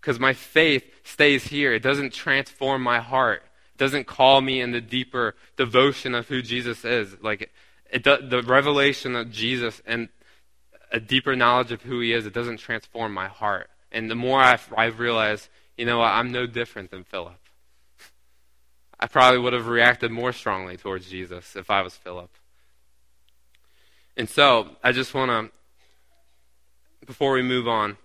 Because 0.00 0.18
my 0.18 0.32
faith 0.32 0.84
stays 1.04 1.48
here. 1.48 1.74
It 1.74 1.82
doesn't 1.82 2.14
transform 2.14 2.82
my 2.82 3.00
heart. 3.00 3.42
It 3.74 3.78
doesn't 3.78 4.06
call 4.06 4.40
me 4.40 4.62
in 4.62 4.72
the 4.72 4.80
deeper 4.80 5.34
devotion 5.56 6.14
of 6.14 6.28
who 6.28 6.40
Jesus 6.40 6.86
is. 6.86 7.16
Like, 7.20 7.42
it, 7.90 8.06
it, 8.06 8.30
the 8.30 8.42
revelation 8.42 9.14
of 9.14 9.30
Jesus 9.30 9.82
and 9.84 10.08
a 10.90 11.00
deeper 11.00 11.36
knowledge 11.36 11.72
of 11.72 11.82
who 11.82 12.00
he 12.00 12.12
is, 12.12 12.26
it 12.26 12.32
doesn't 12.32 12.58
transform 12.58 13.12
my 13.12 13.28
heart. 13.28 13.70
And 13.92 14.10
the 14.10 14.14
more 14.14 14.40
I've, 14.40 14.72
I've 14.76 14.98
realized, 14.98 15.48
you 15.76 15.86
know 15.86 15.98
what, 15.98 16.12
I'm 16.12 16.32
no 16.32 16.46
different 16.46 16.90
than 16.90 17.04
Philip. 17.04 17.38
I 18.98 19.06
probably 19.06 19.40
would 19.40 19.52
have 19.52 19.66
reacted 19.66 20.10
more 20.10 20.32
strongly 20.32 20.76
towards 20.76 21.08
Jesus 21.08 21.56
if 21.56 21.70
I 21.70 21.82
was 21.82 21.94
Philip. 21.94 22.30
And 24.16 24.28
so, 24.28 24.76
I 24.84 24.92
just 24.92 25.14
want 25.14 25.30
to, 25.30 27.06
before 27.06 27.32
we 27.32 27.42
move 27.42 27.66
on, 27.66 27.96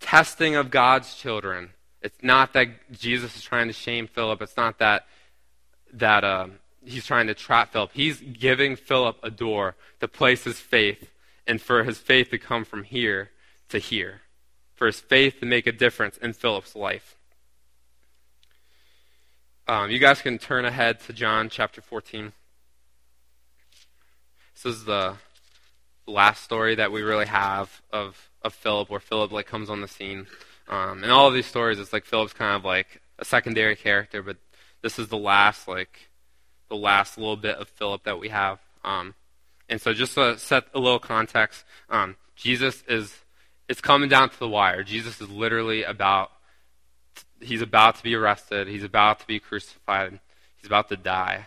testing 0.00 0.54
of 0.54 0.70
God's 0.70 1.14
children. 1.14 1.70
It's 2.02 2.22
not 2.22 2.52
that 2.52 2.92
Jesus 2.92 3.36
is 3.36 3.42
trying 3.42 3.66
to 3.66 3.72
shame 3.72 4.06
Philip. 4.06 4.40
It's 4.42 4.56
not 4.56 4.78
that 4.78 5.06
that 5.92 6.24
uh, 6.24 6.48
he's 6.84 7.06
trying 7.06 7.26
to 7.26 7.34
trap 7.34 7.72
Philip. 7.72 7.90
He's 7.92 8.20
giving 8.20 8.76
Philip 8.76 9.18
a 9.22 9.30
door 9.30 9.76
to 10.00 10.08
place 10.08 10.44
his 10.44 10.58
faith 10.58 11.10
and 11.46 11.60
for 11.60 11.84
his 11.84 11.98
faith 11.98 12.30
to 12.30 12.38
come 12.38 12.64
from 12.64 12.84
here 12.84 13.30
to 13.68 13.78
here, 13.78 14.22
for 14.74 14.86
his 14.86 15.00
faith 15.00 15.40
to 15.40 15.46
make 15.46 15.66
a 15.66 15.72
difference 15.72 16.16
in 16.16 16.32
Philip's 16.32 16.74
life. 16.74 17.16
Um, 19.68 19.90
you 19.90 19.98
guys 19.98 20.22
can 20.22 20.38
turn 20.38 20.64
ahead 20.64 21.00
to 21.00 21.12
John 21.12 21.48
chapter 21.48 21.80
14. 21.80 22.32
This 24.54 24.74
is 24.74 24.84
the 24.84 25.16
last 26.06 26.44
story 26.44 26.76
that 26.76 26.92
we 26.92 27.02
really 27.02 27.26
have 27.26 27.82
of, 27.92 28.30
of 28.42 28.54
Philip, 28.54 28.88
where 28.88 29.00
Philip 29.00 29.32
like 29.32 29.46
comes 29.46 29.68
on 29.68 29.80
the 29.80 29.88
scene. 29.88 30.26
Um, 30.68 31.02
and 31.02 31.12
all 31.12 31.28
of 31.28 31.34
these 31.34 31.46
stories, 31.46 31.78
it's 31.78 31.92
like 31.92 32.04
Philip's 32.04 32.32
kind 32.32 32.56
of 32.56 32.64
like 32.64 33.00
a 33.18 33.24
secondary 33.24 33.76
character, 33.76 34.22
but 34.22 34.36
this 34.82 34.98
is 34.98 35.08
the 35.08 35.18
last 35.18 35.66
like 35.66 36.10
the 36.68 36.76
last 36.76 37.18
little 37.18 37.36
bit 37.36 37.56
of 37.56 37.68
Philip 37.68 38.04
that 38.04 38.18
we 38.18 38.28
have. 38.28 38.58
Um, 38.84 39.14
and 39.68 39.80
so, 39.80 39.92
just 39.92 40.14
to 40.14 40.38
set 40.38 40.64
a 40.74 40.78
little 40.78 40.98
context, 40.98 41.64
um, 41.90 42.16
Jesus 42.34 42.84
is 42.88 43.16
it's 43.68 43.80
coming 43.80 44.08
down 44.08 44.30
to 44.30 44.38
the 44.38 44.48
wire. 44.48 44.82
Jesus 44.82 45.20
is 45.20 45.28
literally 45.28 45.82
about 45.82 46.30
he's 47.40 47.62
about 47.62 47.96
to 47.96 48.02
be 48.02 48.14
arrested. 48.14 48.68
He's 48.68 48.84
about 48.84 49.20
to 49.20 49.26
be 49.26 49.40
crucified. 49.40 50.20
He's 50.56 50.66
about 50.66 50.88
to 50.88 50.96
die, 50.96 51.46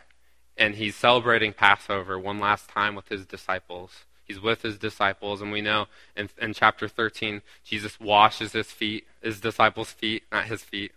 and 0.58 0.75
he's 0.75 0.95
celebrating 0.95 1.53
Passover 1.53 2.19
one 2.19 2.39
last 2.39 2.69
time 2.69 2.95
with 2.95 3.08
his 3.08 3.25
disciples. 3.25 3.91
He's 4.25 4.39
with 4.39 4.62
his 4.62 4.77
disciples, 4.77 5.41
and 5.41 5.51
we 5.51 5.62
know 5.62 5.88
in, 6.15 6.29
in 6.39 6.53
chapter 6.53 6.88
13, 6.88 7.41
Jesus 7.63 7.99
washes 7.99 8.51
his 8.51 8.67
feet, 8.67 9.08
his 9.23 9.41
disciples' 9.41 9.91
feet, 9.91 10.21
not 10.32 10.45
his 10.45 10.62
feet. 10.62 10.91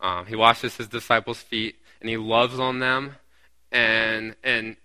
Um, 0.00 0.26
he 0.26 0.36
washes 0.36 0.76
his 0.76 0.86
disciples' 0.86 1.40
feet, 1.40 1.76
and 2.00 2.08
he 2.08 2.16
loves 2.16 2.60
on 2.60 2.78
them, 2.78 3.16
and 3.72 4.36
and 4.44 4.76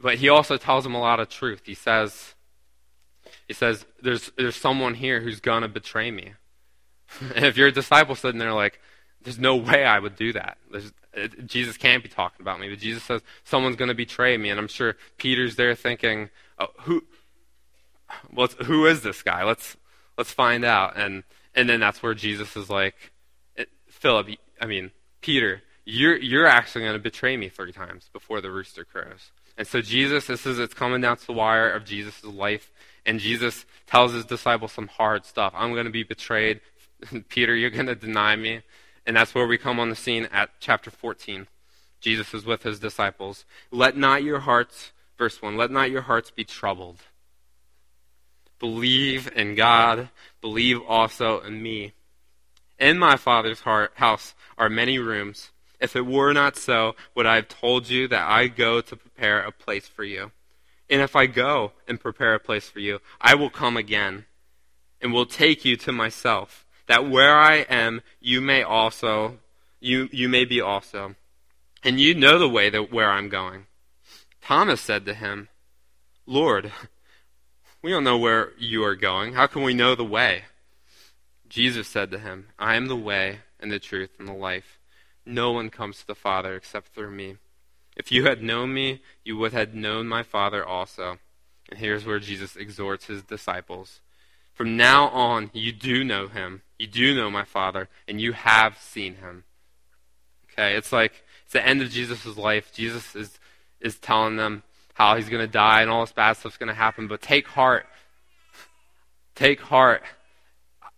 but 0.00 0.16
he 0.16 0.28
also 0.28 0.56
tells 0.56 0.84
them 0.84 0.94
a 0.94 1.00
lot 1.00 1.20
of 1.20 1.28
truth. 1.28 1.62
He 1.64 1.74
says, 1.74 2.34
he 3.46 3.54
says, 3.54 3.84
there's, 4.00 4.30
there's 4.36 4.56
someone 4.56 4.94
here 4.94 5.20
who's 5.20 5.40
going 5.40 5.62
to 5.62 5.68
betray 5.68 6.10
me. 6.10 6.32
and 7.34 7.44
if 7.44 7.56
you're 7.56 7.68
a 7.68 7.72
disciple 7.72 8.14
sitting 8.14 8.38
there 8.38 8.52
like, 8.52 8.80
there's 9.22 9.38
no 9.38 9.56
way 9.56 9.84
I 9.84 9.98
would 9.98 10.16
do 10.16 10.32
that. 10.32 10.58
It, 11.14 11.46
Jesus 11.46 11.76
can't 11.76 12.02
be 12.02 12.08
talking 12.08 12.40
about 12.40 12.60
me. 12.60 12.68
But 12.68 12.78
Jesus 12.78 13.02
says, 13.02 13.20
someone's 13.44 13.76
going 13.76 13.88
to 13.88 13.94
betray 13.94 14.36
me. 14.36 14.50
And 14.50 14.58
I'm 14.58 14.68
sure 14.68 14.96
Peter's 15.16 15.56
there 15.56 15.74
thinking, 15.74 16.30
oh, 16.58 16.68
who, 16.80 17.04
well, 18.32 18.48
who 18.64 18.86
is 18.86 19.02
this 19.02 19.22
guy? 19.22 19.44
Let's, 19.44 19.76
let's 20.18 20.32
find 20.32 20.64
out. 20.64 20.96
And, 20.96 21.22
and 21.54 21.68
then 21.68 21.80
that's 21.80 22.02
where 22.02 22.14
Jesus 22.14 22.56
is 22.56 22.68
like, 22.68 23.12
eh, 23.56 23.64
Philip, 23.88 24.28
I 24.60 24.66
mean, 24.66 24.90
Peter, 25.20 25.62
you're, 25.84 26.16
you're 26.16 26.46
actually 26.46 26.82
going 26.82 26.94
to 26.94 27.02
betray 27.02 27.36
me 27.36 27.48
three 27.48 27.72
times 27.72 28.08
before 28.12 28.40
the 28.40 28.50
rooster 28.50 28.84
crows. 28.84 29.30
And 29.62 29.68
so 29.68 29.80
Jesus, 29.80 30.26
this 30.26 30.44
is 30.44 30.58
it's 30.58 30.74
coming 30.74 31.02
down 31.02 31.18
to 31.18 31.24
the 31.24 31.32
wire 31.32 31.70
of 31.70 31.84
Jesus' 31.84 32.24
life. 32.24 32.72
And 33.06 33.20
Jesus 33.20 33.64
tells 33.86 34.12
his 34.12 34.24
disciples 34.24 34.72
some 34.72 34.88
hard 34.88 35.24
stuff. 35.24 35.52
I'm 35.56 35.72
going 35.72 35.84
to 35.84 35.92
be 35.92 36.02
betrayed. 36.02 36.60
Peter, 37.28 37.54
you're 37.54 37.70
going 37.70 37.86
to 37.86 37.94
deny 37.94 38.34
me. 38.34 38.62
And 39.06 39.14
that's 39.14 39.36
where 39.36 39.46
we 39.46 39.58
come 39.58 39.78
on 39.78 39.88
the 39.88 39.94
scene 39.94 40.26
at 40.32 40.50
chapter 40.58 40.90
14. 40.90 41.46
Jesus 42.00 42.34
is 42.34 42.44
with 42.44 42.64
his 42.64 42.80
disciples. 42.80 43.44
Let 43.70 43.96
not 43.96 44.24
your 44.24 44.40
hearts, 44.40 44.90
verse 45.16 45.40
1, 45.40 45.56
let 45.56 45.70
not 45.70 45.92
your 45.92 46.02
hearts 46.02 46.32
be 46.32 46.42
troubled. 46.42 46.98
Believe 48.58 49.30
in 49.36 49.54
God, 49.54 50.08
believe 50.40 50.80
also 50.88 51.38
in 51.38 51.62
me. 51.62 51.92
In 52.80 52.98
my 52.98 53.14
Father's 53.14 53.60
heart, 53.60 53.92
house 53.94 54.34
are 54.58 54.68
many 54.68 54.98
rooms. 54.98 55.51
If 55.82 55.96
it 55.96 56.06
were 56.06 56.32
not 56.32 56.56
so, 56.56 56.94
would 57.16 57.26
I 57.26 57.34
have 57.34 57.48
told 57.48 57.90
you 57.90 58.06
that 58.06 58.30
I 58.30 58.46
go 58.46 58.80
to 58.80 58.96
prepare 58.96 59.40
a 59.40 59.50
place 59.50 59.88
for 59.88 60.04
you? 60.04 60.30
And 60.88 61.00
if 61.00 61.16
I 61.16 61.26
go 61.26 61.72
and 61.88 61.98
prepare 61.98 62.34
a 62.34 62.38
place 62.40 62.68
for 62.68 62.78
you, 62.78 63.00
I 63.20 63.34
will 63.34 63.50
come 63.50 63.76
again 63.76 64.26
and 65.00 65.12
will 65.12 65.26
take 65.26 65.64
you 65.64 65.76
to 65.78 65.90
myself, 65.90 66.64
that 66.86 67.10
where 67.10 67.36
I 67.36 67.66
am, 67.68 68.02
you 68.20 68.40
may 68.40 68.62
also, 68.62 69.38
you, 69.80 70.08
you 70.12 70.28
may 70.28 70.44
be 70.44 70.60
also. 70.60 71.16
And 71.82 71.98
you 71.98 72.14
know 72.14 72.38
the 72.38 72.48
way 72.48 72.70
that 72.70 72.92
where 72.92 73.10
I'm 73.10 73.28
going. 73.28 73.66
Thomas 74.40 74.80
said 74.80 75.04
to 75.06 75.14
him, 75.14 75.48
Lord, 76.26 76.70
we 77.82 77.90
don't 77.90 78.04
know 78.04 78.18
where 78.18 78.52
you 78.56 78.84
are 78.84 78.94
going. 78.94 79.32
How 79.32 79.48
can 79.48 79.62
we 79.62 79.74
know 79.74 79.96
the 79.96 80.04
way? 80.04 80.44
Jesus 81.48 81.88
said 81.88 82.12
to 82.12 82.20
him, 82.20 82.46
I 82.56 82.76
am 82.76 82.86
the 82.86 82.96
way 82.96 83.40
and 83.58 83.72
the 83.72 83.80
truth 83.80 84.10
and 84.20 84.28
the 84.28 84.32
life. 84.32 84.78
No 85.24 85.52
one 85.52 85.70
comes 85.70 85.98
to 85.98 86.06
the 86.06 86.14
Father 86.14 86.54
except 86.54 86.88
through 86.88 87.10
me. 87.10 87.36
If 87.96 88.10
you 88.10 88.24
had 88.24 88.42
known 88.42 88.72
me, 88.72 89.02
you 89.24 89.36
would 89.36 89.52
have 89.52 89.74
known 89.74 90.08
my 90.08 90.22
Father 90.22 90.64
also. 90.64 91.18
And 91.70 91.78
here's 91.78 92.04
where 92.04 92.18
Jesus 92.18 92.56
exhorts 92.56 93.06
his 93.06 93.22
disciples. 93.22 94.00
From 94.54 94.76
now 94.76 95.08
on, 95.08 95.50
you 95.52 95.72
do 95.72 96.04
know 96.04 96.28
him. 96.28 96.62
You 96.78 96.86
do 96.86 97.14
know 97.14 97.30
my 97.30 97.44
Father, 97.44 97.88
and 98.08 98.20
you 98.20 98.32
have 98.32 98.78
seen 98.78 99.16
him. 99.16 99.44
Okay, 100.50 100.76
it's 100.76 100.92
like 100.92 101.24
it's 101.44 101.52
the 101.52 101.66
end 101.66 101.80
of 101.80 101.90
Jesus' 101.90 102.36
life. 102.36 102.72
Jesus 102.74 103.14
is, 103.14 103.38
is 103.80 103.98
telling 103.98 104.36
them 104.36 104.62
how 104.94 105.16
he's 105.16 105.28
going 105.28 105.44
to 105.44 105.50
die 105.50 105.80
and 105.80 105.90
all 105.90 106.02
this 106.02 106.12
bad 106.12 106.36
stuff's 106.36 106.58
going 106.58 106.68
to 106.68 106.74
happen, 106.74 107.08
but 107.08 107.22
take 107.22 107.48
heart. 107.48 107.86
Take 109.34 109.60
heart. 109.60 110.02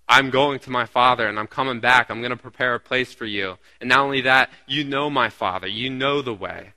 I'm 0.09 0.31
going 0.31 0.59
to 0.61 0.71
my 0.71 0.85
Father 0.85 1.27
and 1.27 1.39
I'm 1.39 1.47
coming 1.47 1.81
back. 1.81 2.11
I'm 2.11 2.21
going 2.21 2.31
to 2.31 2.37
prepare 2.37 2.75
a 2.75 2.81
place 2.81 3.15
for 3.15 3.25
you. 3.25 3.57
And 3.81 3.89
not 3.89 4.01
only 4.01 4.21
that, 4.23 4.51
you 4.67 4.85
know 4.85 5.09
my 5.09 5.31
Father. 5.31 5.67
You 5.67 5.91
know 5.91 6.21
the 6.21 6.35
way. 6.35 6.75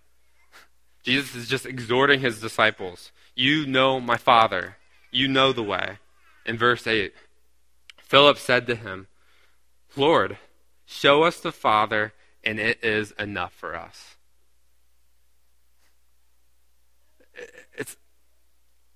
Jesus 1.04 1.36
is 1.36 1.50
just 1.50 1.66
exhorting 1.66 2.22
his 2.22 2.40
disciples. 2.40 3.12
You 3.36 3.66
know 3.66 4.00
my 4.00 4.18
Father. 4.18 4.78
You 5.12 5.28
know 5.28 5.52
the 5.52 5.63
way. 5.63 5.98
In 6.46 6.58
verse 6.58 6.88
8, 6.88 7.13
Philip 7.98 8.38
said 8.38 8.68
to 8.68 8.76
him, 8.76 9.08
Lord, 9.98 10.38
show 10.86 11.24
us 11.24 11.40
the 11.40 11.52
Father, 11.52 12.13
and 12.44 12.60
it 12.60 12.82
is 12.82 13.12
enough 13.20 13.54
for 13.54 13.76
us. 13.76 14.16
It's 17.74 17.98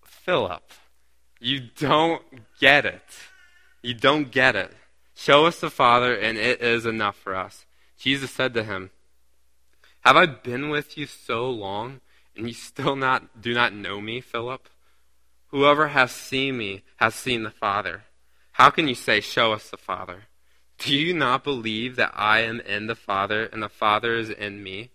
Philip. 0.06 0.64
You 1.40 1.60
don't 1.78 2.22
get 2.60 2.86
it. 2.86 3.04
You 3.82 3.94
don't 3.94 4.32
get 4.32 4.56
it. 4.56 4.72
Show 5.16 5.46
us 5.46 5.60
the 5.60 5.70
Father, 5.70 6.16
and 6.16 6.38
it 6.38 6.62
is 6.62 6.86
enough 6.86 7.16
for 7.16 7.36
us. 7.36 7.66
Jesus 7.98 8.32
said 8.32 8.54
to 8.54 8.64
him, 8.64 8.92
Have 10.02 10.16
I 10.16 10.26
been 10.26 10.70
with 10.70 10.98
you 10.98 11.06
so 11.06 11.50
long, 11.50 12.02
and 12.36 12.48
you 12.48 12.54
still 12.54 12.96
not 12.96 13.42
do 13.42 13.54
not 13.54 13.74
know 13.74 14.02
me, 14.02 14.22
Philip? 14.22 14.70
Whoever 15.48 15.90
has 15.90 16.12
seen 16.12 16.58
me 16.58 16.84
has 16.98 17.14
seen 17.14 17.44
the 17.44 17.52
Father. 17.52 18.04
How 18.54 18.70
can 18.70 18.88
you 18.88 18.96
say, 18.96 19.20
Show 19.20 19.54
us 19.54 19.70
the 19.70 19.78
Father? 19.78 20.24
Do 20.78 20.96
you 20.96 21.14
not 21.14 21.44
believe 21.44 21.96
that 21.98 22.14
I 22.16 22.40
am 22.40 22.60
in 22.62 22.88
the 22.88 22.96
Father, 22.96 23.46
and 23.46 23.62
the 23.62 23.70
Father 23.70 24.16
is 24.16 24.30
in 24.30 24.64
me? 24.64 24.92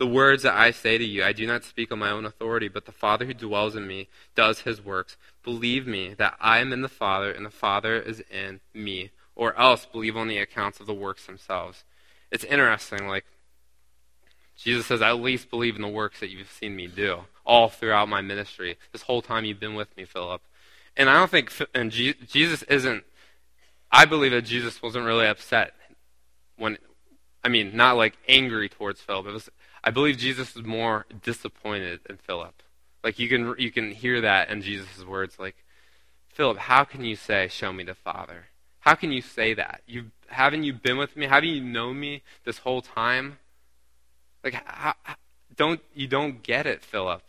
The 0.00 0.06
words 0.06 0.44
that 0.44 0.54
I 0.54 0.70
say 0.70 0.96
to 0.96 1.04
you, 1.04 1.22
I 1.22 1.34
do 1.34 1.46
not 1.46 1.62
speak 1.62 1.92
on 1.92 1.98
my 1.98 2.10
own 2.10 2.24
authority, 2.24 2.68
but 2.68 2.86
the 2.86 2.90
Father 2.90 3.26
who 3.26 3.34
dwells 3.34 3.76
in 3.76 3.86
me 3.86 4.08
does 4.34 4.60
his 4.60 4.82
works. 4.82 5.18
Believe 5.44 5.86
me 5.86 6.14
that 6.14 6.36
I 6.40 6.60
am 6.60 6.72
in 6.72 6.80
the 6.80 6.88
Father, 6.88 7.30
and 7.30 7.44
the 7.44 7.50
Father 7.50 8.00
is 8.00 8.24
in 8.30 8.60
me 8.72 9.10
or 9.36 9.54
else 9.60 9.84
believe 9.84 10.16
on 10.16 10.26
the 10.26 10.38
accounts 10.38 10.80
of 10.80 10.86
the 10.86 10.94
works 10.94 11.26
themselves. 11.26 11.84
It's 12.30 12.44
interesting, 12.44 13.08
like, 13.08 13.26
Jesus 14.56 14.86
says, 14.86 15.02
at 15.02 15.20
least 15.20 15.50
believe 15.50 15.76
in 15.76 15.82
the 15.82 15.88
works 15.88 16.20
that 16.20 16.30
you've 16.30 16.50
seen 16.50 16.76
me 16.76 16.86
do 16.86 17.24
all 17.44 17.68
throughout 17.68 18.08
my 18.08 18.22
ministry. 18.22 18.78
This 18.92 19.02
whole 19.02 19.20
time 19.20 19.44
you've 19.44 19.60
been 19.60 19.74
with 19.74 19.94
me, 19.98 20.06
Philip. 20.06 20.40
And 20.96 21.10
I 21.10 21.14
don't 21.14 21.30
think, 21.30 21.52
and 21.74 21.90
Jesus 21.90 22.62
isn't, 22.62 23.04
I 23.92 24.06
believe 24.06 24.32
that 24.32 24.46
Jesus 24.46 24.80
wasn't 24.80 25.04
really 25.04 25.26
upset 25.26 25.74
when, 26.56 26.78
I 27.44 27.48
mean, 27.48 27.76
not 27.76 27.98
like 27.98 28.16
angry 28.28 28.70
towards 28.70 29.02
Philip. 29.02 29.26
It 29.26 29.32
was, 29.32 29.50
I 29.82 29.90
believe 29.90 30.18
Jesus 30.18 30.56
is 30.56 30.64
more 30.64 31.06
disappointed 31.22 32.00
in 32.08 32.16
Philip. 32.16 32.62
Like 33.02 33.18
you 33.18 33.28
can, 33.28 33.54
you 33.58 33.70
can 33.70 33.92
hear 33.92 34.20
that 34.20 34.50
in 34.50 34.62
Jesus' 34.62 35.04
words, 35.04 35.38
like, 35.38 35.56
Philip, 36.28 36.58
how 36.58 36.84
can 36.84 37.04
you 37.04 37.16
say, 37.16 37.48
show 37.48 37.72
me 37.72 37.84
the 37.84 37.94
Father? 37.94 38.46
How 38.80 38.94
can 38.94 39.12
you 39.12 39.20
say 39.20 39.52
that? 39.54 39.82
You 39.86 40.06
haven't 40.28 40.64
you 40.64 40.72
been 40.72 40.96
with 40.96 41.16
me? 41.16 41.26
Haven't 41.26 41.50
you 41.50 41.60
known 41.62 42.00
me 42.00 42.22
this 42.44 42.58
whole 42.58 42.82
time? 42.82 43.38
Like, 44.42 44.54
how, 44.64 44.94
don't 45.54 45.80
you 45.94 46.06
don't 46.06 46.42
get 46.42 46.66
it, 46.66 46.82
Philip? 46.82 47.22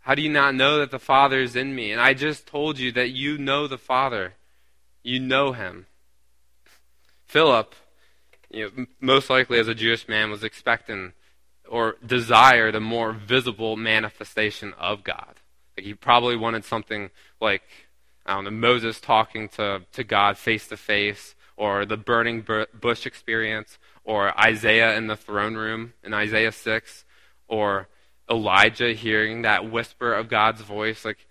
How 0.00 0.14
do 0.14 0.22
you 0.22 0.30
not 0.30 0.54
know 0.54 0.78
that 0.78 0.90
the 0.90 0.98
Father 0.98 1.40
is 1.40 1.54
in 1.54 1.74
me? 1.74 1.92
And 1.92 2.00
I 2.00 2.14
just 2.14 2.46
told 2.46 2.78
you 2.78 2.92
that 2.92 3.10
you 3.10 3.36
know 3.36 3.66
the 3.66 3.76
Father. 3.76 4.34
You 5.02 5.20
know 5.20 5.52
him. 5.52 5.86
Philip, 7.26 7.74
you 8.50 8.70
know, 8.74 8.86
most 9.00 9.28
likely 9.28 9.58
as 9.58 9.68
a 9.68 9.74
Jewish 9.74 10.08
man, 10.08 10.30
was 10.30 10.42
expecting 10.42 11.12
or 11.68 11.96
desired 12.04 12.74
a 12.74 12.80
more 12.80 13.12
visible 13.12 13.76
manifestation 13.76 14.74
of 14.78 15.04
God. 15.04 15.36
Like 15.76 15.86
he 15.86 15.94
probably 15.94 16.36
wanted 16.36 16.64
something 16.64 17.10
like 17.40 17.62
I 18.28 18.34
don't 18.34 18.44
know, 18.44 18.50
Moses 18.50 19.00
talking 19.00 19.48
to, 19.50 19.82
to 19.92 20.04
God 20.04 20.36
face 20.36 20.68
to 20.68 20.76
face, 20.76 21.34
or 21.56 21.86
the 21.86 21.96
burning 21.96 22.46
bush 22.78 23.06
experience, 23.06 23.78
or 24.04 24.38
Isaiah 24.38 24.96
in 24.96 25.06
the 25.06 25.16
throne 25.16 25.54
room 25.54 25.94
in 26.04 26.12
Isaiah 26.12 26.52
6, 26.52 27.04
or 27.48 27.88
Elijah 28.30 28.92
hearing 28.92 29.42
that 29.42 29.70
whisper 29.70 30.12
of 30.12 30.28
God's 30.28 30.60
voice. 30.60 31.06
Like, 31.06 31.26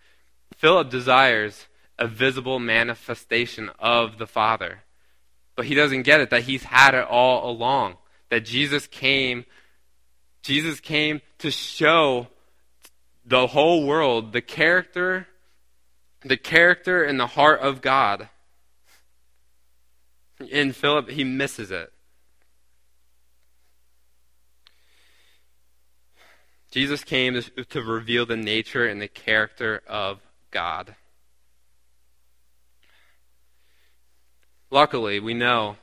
Philip 0.56 0.90
desires 0.90 1.68
a 2.00 2.08
visible 2.08 2.58
manifestation 2.58 3.70
of 3.78 4.18
the 4.18 4.28
Father. 4.28 4.80
But 5.56 5.68
he 5.68 5.76
doesn't 5.76 6.02
get 6.02 6.20
it 6.20 6.32
that 6.32 6.44
he's 6.44 6.64
had 6.64 6.96
it 6.96 7.06
all 7.06 7.50
along. 7.50 7.98
That 8.30 8.44
Jesus 8.44 8.88
came 8.88 9.46
Jesus 10.48 10.80
came 10.80 11.20
to 11.40 11.52
show 11.52 12.28
the 13.26 13.48
whole 13.48 13.86
world 13.86 14.32
the 14.32 14.40
character 14.40 15.28
the 16.24 16.38
character 16.38 17.04
and 17.04 17.20
the 17.20 17.28
heart 17.28 17.60
of 17.60 17.82
God. 17.82 18.30
In 20.40 20.72
Philip, 20.72 21.10
he 21.10 21.26
misses 21.26 21.70
it. 21.70 21.92
Jesus 26.72 27.04
came 27.04 27.42
to 27.70 27.82
reveal 27.82 28.26
the 28.26 28.38
nature 28.38 28.88
and 28.88 29.02
the 29.02 29.10
character 29.10 29.82
of 29.86 30.22
God. 30.52 30.96
Luckily, 34.72 35.20
we 35.20 35.34
know. 35.34 35.76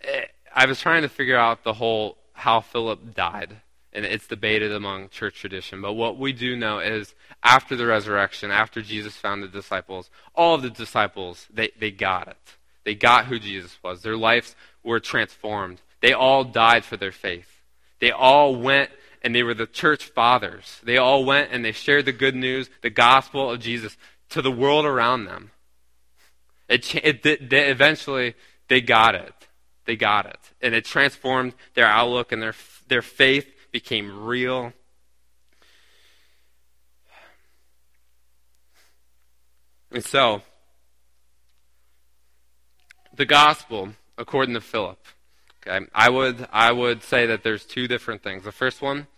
Eh, 0.00 0.24
I 0.54 0.64
was 0.64 0.80
trying 0.80 1.02
to 1.02 1.10
figure 1.10 1.36
out 1.36 1.64
the 1.64 1.74
whole 1.74 2.16
how 2.32 2.62
Philip 2.62 3.14
died 3.14 3.60
and 3.96 4.04
it's 4.04 4.26
debated 4.26 4.72
among 4.72 5.08
church 5.08 5.36
tradition. 5.36 5.80
But 5.80 5.94
what 5.94 6.18
we 6.18 6.32
do 6.34 6.54
know 6.54 6.78
is 6.80 7.14
after 7.42 7.74
the 7.74 7.86
resurrection, 7.86 8.50
after 8.50 8.82
Jesus 8.82 9.16
found 9.16 9.42
the 9.42 9.48
disciples, 9.48 10.10
all 10.34 10.54
of 10.54 10.62
the 10.62 10.70
disciples, 10.70 11.46
they, 11.52 11.70
they 11.80 11.90
got 11.90 12.28
it. 12.28 12.56
They 12.84 12.94
got 12.94 13.26
who 13.26 13.38
Jesus 13.38 13.78
was. 13.82 14.02
Their 14.02 14.16
lives 14.16 14.54
were 14.84 15.00
transformed. 15.00 15.80
They 16.02 16.12
all 16.12 16.44
died 16.44 16.84
for 16.84 16.98
their 16.98 17.10
faith. 17.10 17.62
They 17.98 18.10
all 18.10 18.54
went 18.54 18.90
and 19.22 19.34
they 19.34 19.42
were 19.42 19.54
the 19.54 19.66
church 19.66 20.04
fathers. 20.04 20.78
They 20.84 20.98
all 20.98 21.24
went 21.24 21.50
and 21.50 21.64
they 21.64 21.72
shared 21.72 22.04
the 22.04 22.12
good 22.12 22.36
news, 22.36 22.68
the 22.82 22.90
gospel 22.90 23.50
of 23.50 23.60
Jesus, 23.60 23.96
to 24.28 24.42
the 24.42 24.52
world 24.52 24.84
around 24.84 25.24
them. 25.24 25.52
It, 26.68 26.94
it, 26.96 27.24
it, 27.24 27.52
eventually, 27.52 28.34
they 28.68 28.82
got 28.82 29.14
it. 29.14 29.32
They 29.86 29.96
got 29.96 30.26
it. 30.26 30.38
And 30.60 30.74
it 30.74 30.84
transformed 30.84 31.54
their 31.74 31.86
outlook 31.86 32.30
and 32.30 32.42
their, 32.42 32.54
their 32.88 33.02
faith 33.02 33.52
became 33.76 34.24
real. 34.24 34.72
And 39.92 40.02
so, 40.02 40.40
the 43.14 43.26
gospel, 43.26 43.90
according 44.16 44.54
to 44.54 44.62
Philip, 44.62 44.98
okay, 45.60 45.84
I 45.94 46.08
would 46.08 46.48
I 46.50 46.72
would 46.72 47.02
say 47.02 47.26
that 47.26 47.42
there's 47.42 47.66
two 47.66 47.86
different 47.86 48.22
things. 48.22 48.44
The 48.44 48.50
first 48.50 48.80
one, 48.80 49.08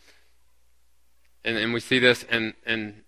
and, 1.44 1.56
and 1.56 1.72
we 1.72 1.78
see 1.78 2.00
this 2.00 2.24
in, 2.24 2.54
in 2.66 3.04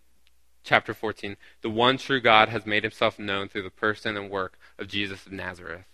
chapter 0.62 0.94
14, 0.94 1.36
the 1.62 1.70
one 1.70 1.98
true 1.98 2.20
God 2.20 2.48
has 2.48 2.64
made 2.64 2.84
himself 2.84 3.18
known 3.18 3.48
through 3.48 3.64
the 3.64 3.70
person 3.70 4.16
and 4.16 4.30
work 4.30 4.56
of 4.78 4.86
Jesus 4.86 5.26
of 5.26 5.32
Nazareth. 5.32 5.89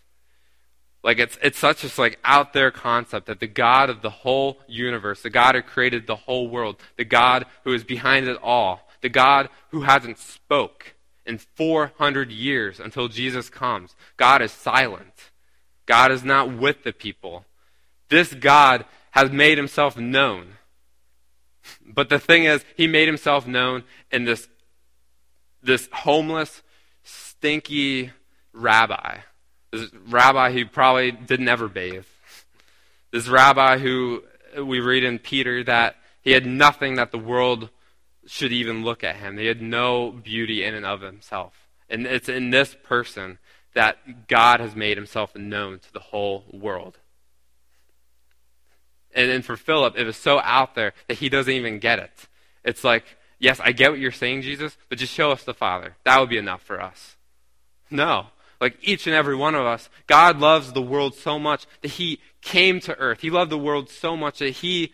Like 1.07 1.21
it's 1.21 1.38
it's 1.40 1.59
such 1.61 1.85
a 1.85 2.01
like 2.01 2.19
out 2.25 2.53
there 2.53 2.73
concept 2.73 3.27
that 3.27 3.38
the 3.38 3.47
God 3.47 3.90
of 3.90 4.03
the 4.03 4.11
whole 4.11 4.59
universe, 4.66 5.23
the 5.23 5.31
God 5.31 5.55
who 5.55 5.62
created 5.62 6.09
the 6.09 6.16
whole 6.16 6.49
world, 6.49 6.79
the 6.97 7.05
God 7.05 7.47
who 7.62 7.73
is 7.73 7.85
behind 7.85 8.27
it 8.27 8.37
all, 8.42 8.88
the 9.03 9.09
God 9.09 9.49
who 9.71 9.83
hasn't 9.83 10.19
spoke 10.19 10.97
in 11.25 11.38
400 11.38 12.33
years 12.33 12.81
until 12.81 13.07
Jesus 13.07 13.49
comes. 13.49 13.95
God 14.16 14.42
is 14.42 14.51
silent. 14.51 15.31
God 15.87 16.11
is 16.11 16.25
not 16.25 16.53
with 16.53 16.83
the 16.83 16.92
people. 16.92 17.45
This 18.09 18.35
God 18.35 18.85
has 19.12 19.31
made 19.31 19.59
himself 19.59 19.97
known. 19.97 20.55
But 21.87 22.09
the 22.09 22.19
thing 22.19 22.42
is, 22.45 22.64
he 22.77 22.88
made 22.88 23.07
himself 23.07 23.47
known 23.47 23.85
in 24.11 24.25
this 24.25 24.49
this 25.62 25.88
homeless, 25.92 26.62
stinky 27.05 28.11
rabbi 28.53 29.19
this 29.81 29.91
rabbi 30.09 30.53
who 30.53 30.67
probably 30.67 31.12
didn't 31.12 31.49
ever 31.49 31.69
bathe. 31.69 32.05
This 33.11 33.29
rabbi 33.29 33.79
who 33.79 34.23
we 34.62 34.81
read 34.81 35.05
in 35.05 35.19
Peter 35.19 35.62
that 35.65 35.97
he 36.23 36.33
had 36.33 36.47
nothing 36.47 36.97
that 36.97 37.12
the 37.12 37.19
world 37.19 37.71
should 38.27 38.53
even 38.53 38.85
look 38.85 39.05
at 39.05 39.17
him. 39.17 39.39
He 39.39 39.47
had 39.47 39.62
no 39.62 40.11
beauty 40.11 40.65
in 40.65 40.75
and 40.75 40.85
of 40.85 41.01
himself. 41.01 41.55
And 41.89 42.07
it's 42.07 42.29
in 42.29 42.51
this 42.51 42.77
person 42.83 43.39
that 43.75 44.27
God 44.27 44.61
has 44.61 44.75
made 44.75 44.97
himself 44.97 45.37
known 45.37 45.79
to 45.79 45.93
the 45.93 46.01
whole 46.01 46.45
world. 46.53 46.99
And 49.15 49.31
then 49.31 49.43
for 49.43 49.57
Philip, 49.57 49.97
it 49.97 50.05
was 50.05 50.17
so 50.17 50.41
out 50.41 50.75
there 50.75 50.93
that 51.09 51.19
he 51.19 51.29
doesn't 51.29 51.53
even 51.53 51.79
get 51.79 51.99
it. 51.99 52.27
It's 52.65 52.83
like, 52.83 53.05
yes, 53.39 53.61
I 53.62 53.73
get 53.73 53.91
what 53.91 54.01
you're 54.01 54.11
saying, 54.12 54.43
Jesus, 54.43 54.77
but 54.89 54.99
just 54.99 55.12
show 55.12 55.31
us 55.31 55.45
the 55.45 55.55
Father. 55.55 55.97
That 56.05 56.19
would 56.19 56.29
be 56.29 56.39
enough 56.39 56.62
for 56.62 56.81
us. 56.81 57.17
No 57.91 58.27
like 58.61 58.77
each 58.83 59.07
and 59.07 59.14
every 59.14 59.37
one 59.37 59.55
of 59.55 59.66
us, 59.66 59.88
God 60.07 60.38
loves 60.38 60.73
the 60.73 60.83
world 60.83 61.14
so 61.14 61.38
much 61.38 61.66
that 61.83 61.92
He 61.92 62.21
came 62.42 62.81
to 62.81 62.97
earth. 62.99 63.21
He 63.21 63.31
loved 63.31 63.51
the 63.51 63.59
world 63.59 63.90
so 63.90 64.16
much 64.16 64.38
that 64.38 64.51
He 64.51 64.92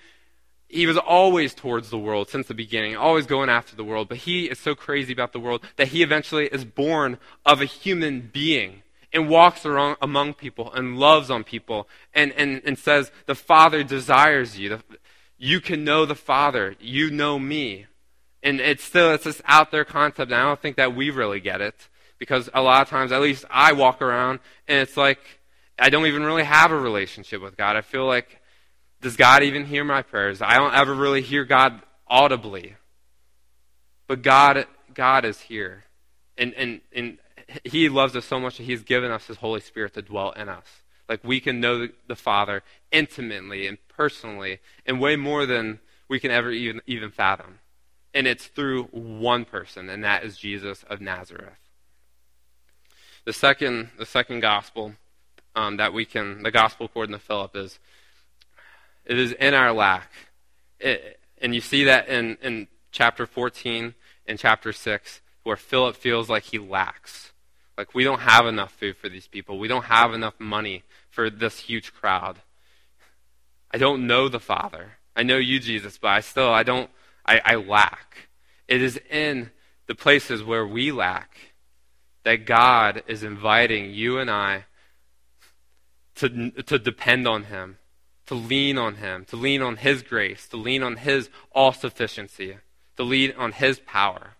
he 0.73 0.87
was 0.87 0.97
always 0.97 1.53
towards 1.53 1.91
the 1.91 1.99
world 1.99 2.31
since 2.31 2.49
the 2.49 2.55
beginning, 2.55 2.97
always 2.97 3.27
going 3.27 3.51
after 3.51 3.77
the 3.77 3.85
world. 3.85 4.09
But 4.09 4.19
he 4.19 4.47
is 4.47 4.59
so 4.59 4.75
crazy 4.75 5.13
about 5.13 5.35
the 5.35 5.39
world 5.39 5.63
that 5.77 5.89
he 5.89 6.03
eventually 6.03 6.47
is 6.47 6.65
born 6.65 7.19
of 7.45 7.61
a 7.61 7.67
human 7.67 8.31
being 8.33 8.83
and 9.13 9.29
walks 9.29 9.67
around 9.67 9.99
among 10.01 10.33
people 10.33 10.73
and 10.73 10.99
loves 10.99 11.31
on 11.31 11.45
people 11.45 11.89
and, 12.15 12.33
and, 12.33 12.63
and 12.65 12.79
says, 12.79 13.13
The 13.27 13.35
Father 13.35 13.85
desires 13.85 14.59
you. 14.59 14.81
You 15.37 15.61
can 15.61 15.85
know 15.85 16.07
the 16.07 16.15
Father. 16.15 16.75
You 16.81 17.11
know 17.11 17.39
me. 17.39 17.87
And 18.43 18.59
it's 18.59 18.83
still, 18.83 19.13
it's 19.13 19.25
this 19.25 19.43
out 19.45 19.71
there 19.71 19.85
concept, 19.85 20.33
and 20.33 20.41
I 20.41 20.45
don't 20.45 20.61
think 20.61 20.77
that 20.77 20.97
we 20.97 21.11
really 21.11 21.39
get 21.39 21.61
it 21.61 21.89
because 22.23 22.49
a 22.55 22.63
lot 22.63 22.83
of 22.83 22.89
times, 22.89 23.11
at 23.11 23.21
least 23.21 23.45
I 23.51 23.73
walk 23.73 24.01
around 24.01 24.39
and 24.69 24.79
it's 24.79 24.97
like 24.97 25.19
I 25.77 25.91
don't 25.91 26.07
even 26.07 26.23
really 26.23 26.45
have 26.45 26.71
a 26.71 26.79
relationship 26.79 27.43
with 27.43 27.57
God. 27.57 27.75
I 27.75 27.81
feel 27.81 28.07
like, 28.07 28.41
does 29.01 29.17
God 29.17 29.43
even 29.43 29.67
hear 29.67 29.83
my 29.83 30.03
prayers? 30.03 30.41
I 30.41 30.55
don't 30.55 30.73
ever 30.73 30.95
really 30.95 31.21
hear 31.21 31.45
God 31.45 31.83
audibly. 32.07 32.77
But 34.07 34.23
God, 34.23 34.67
God 34.95 35.25
is 35.25 35.41
here. 35.41 35.83
And, 36.39 36.55
and, 36.55 36.81
and 36.95 37.19
He 37.65 37.89
loves 37.89 38.15
us 38.15 38.25
so 38.25 38.39
much 38.39 38.59
that 38.59 38.63
He's 38.63 38.85
given 38.85 39.11
us 39.11 39.27
His 39.27 39.39
Holy 39.39 39.59
Spirit 39.59 39.95
to 39.95 40.03
dwell 40.03 40.31
in 40.31 40.49
us. 40.49 40.67
Like 41.09 41.25
we 41.25 41.41
can 41.41 41.59
know 41.59 41.77
the, 41.77 41.93
the 42.07 42.15
Father 42.15 42.63
intimately 42.93 43.67
and 43.67 43.79
personally, 43.89 44.61
and 44.87 45.01
way 45.01 45.17
more 45.17 45.45
than 45.45 45.81
we 46.09 46.21
can 46.21 46.31
ever 46.31 46.53
even, 46.53 46.81
even 46.87 47.11
fathom. 47.11 47.59
And 48.15 48.29
it's 48.29 48.47
through 48.47 48.85
one 48.85 49.45
person, 49.45 49.91
and 49.91 50.05
that 50.05 50.23
is 50.23 50.39
Jesus 50.39 50.85
of 50.89 51.01
Nazareth. 51.01 51.62
The 53.25 53.33
second, 53.33 53.91
the 53.99 54.07
second 54.07 54.41
gospel 54.41 54.95
um, 55.55 55.77
that 55.77 55.93
we 55.93 56.05
can, 56.05 56.43
the 56.43 56.51
gospel 56.51 56.87
according 56.87 57.13
to 57.13 57.21
Philip 57.21 57.55
is, 57.55 57.79
it 59.05 59.19
is 59.19 59.33
in 59.33 59.55
our 59.55 59.73
lack. 59.73 60.11
It, 60.81 61.21
and 61.41 61.55
you 61.55 61.61
see 61.61 61.85
that 61.85 62.09
in, 62.09 62.37
in 62.43 62.69
chapter 62.91 63.27
14 63.27 63.95
and 64.27 64.39
chapter 64.39 64.73
6, 64.73 65.21
where 65.45 65.57
Philip 65.57 65.97
feels 65.97 66.29
like 66.29 66.45
he 66.45 66.59
lacks. 66.59 67.33
Like, 67.79 67.95
we 67.95 68.05
don't 68.05 68.21
have 68.21 68.47
enough 68.47 68.73
food 68.73 68.97
for 68.97 69.09
these 69.09 69.29
people. 69.29 69.59
We 69.59 69.69
don't 69.69 69.85
have 69.85 70.15
enough 70.15 70.35
money 70.39 70.83
for 71.11 71.31
this 71.31 71.61
huge 71.61 71.93
crowd. 71.95 72.39
I 73.71 73.79
don't 73.79 74.07
know 74.07 74.29
the 74.29 74.41
Father. 74.41 74.93
I 75.15 75.23
know 75.23 75.39
you, 75.39 75.61
Jesus, 75.61 75.99
but 75.99 76.09
I 76.09 76.21
still, 76.21 76.53
I 76.53 76.63
don't, 76.63 76.91
I, 77.25 77.41
I 77.45 77.55
lack. 77.55 78.29
It 78.69 78.83
is 78.83 79.01
in 79.11 79.51
the 79.87 79.95
places 79.95 80.43
where 80.43 80.67
we 80.67 80.93
lack 80.93 81.52
that 82.25 82.47
God 82.47 83.03
is 83.07 83.23
inviting 83.23 83.91
you 83.91 84.19
and 84.19 84.31
I 84.31 84.65
to, 86.17 86.51
to 86.51 86.79
depend 86.79 87.27
on 87.27 87.45
Him, 87.45 87.79
to 88.27 88.35
lean 88.35 88.79
on 88.79 88.97
Him, 88.97 89.25
to 89.27 89.37
lean 89.37 89.63
on 89.63 89.77
His 89.77 90.03
grace, 90.03 90.47
to 90.49 90.57
lean 90.57 90.83
on 90.83 90.97
His 90.97 91.31
all 91.53 91.73
sufficiency, 91.73 92.59
to 92.97 93.03
lean 93.03 93.33
on 93.37 93.53
His 93.53 93.81
power. 93.81 94.33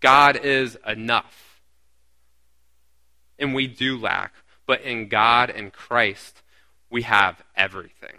God 0.00 0.36
is 0.36 0.78
enough. 0.86 1.60
And 3.38 3.54
we 3.54 3.66
do 3.66 3.98
lack, 3.98 4.32
but 4.66 4.80
in 4.82 5.08
God 5.08 5.50
and 5.50 5.72
Christ, 5.72 6.42
we 6.90 7.02
have 7.02 7.42
everything. 7.56 8.16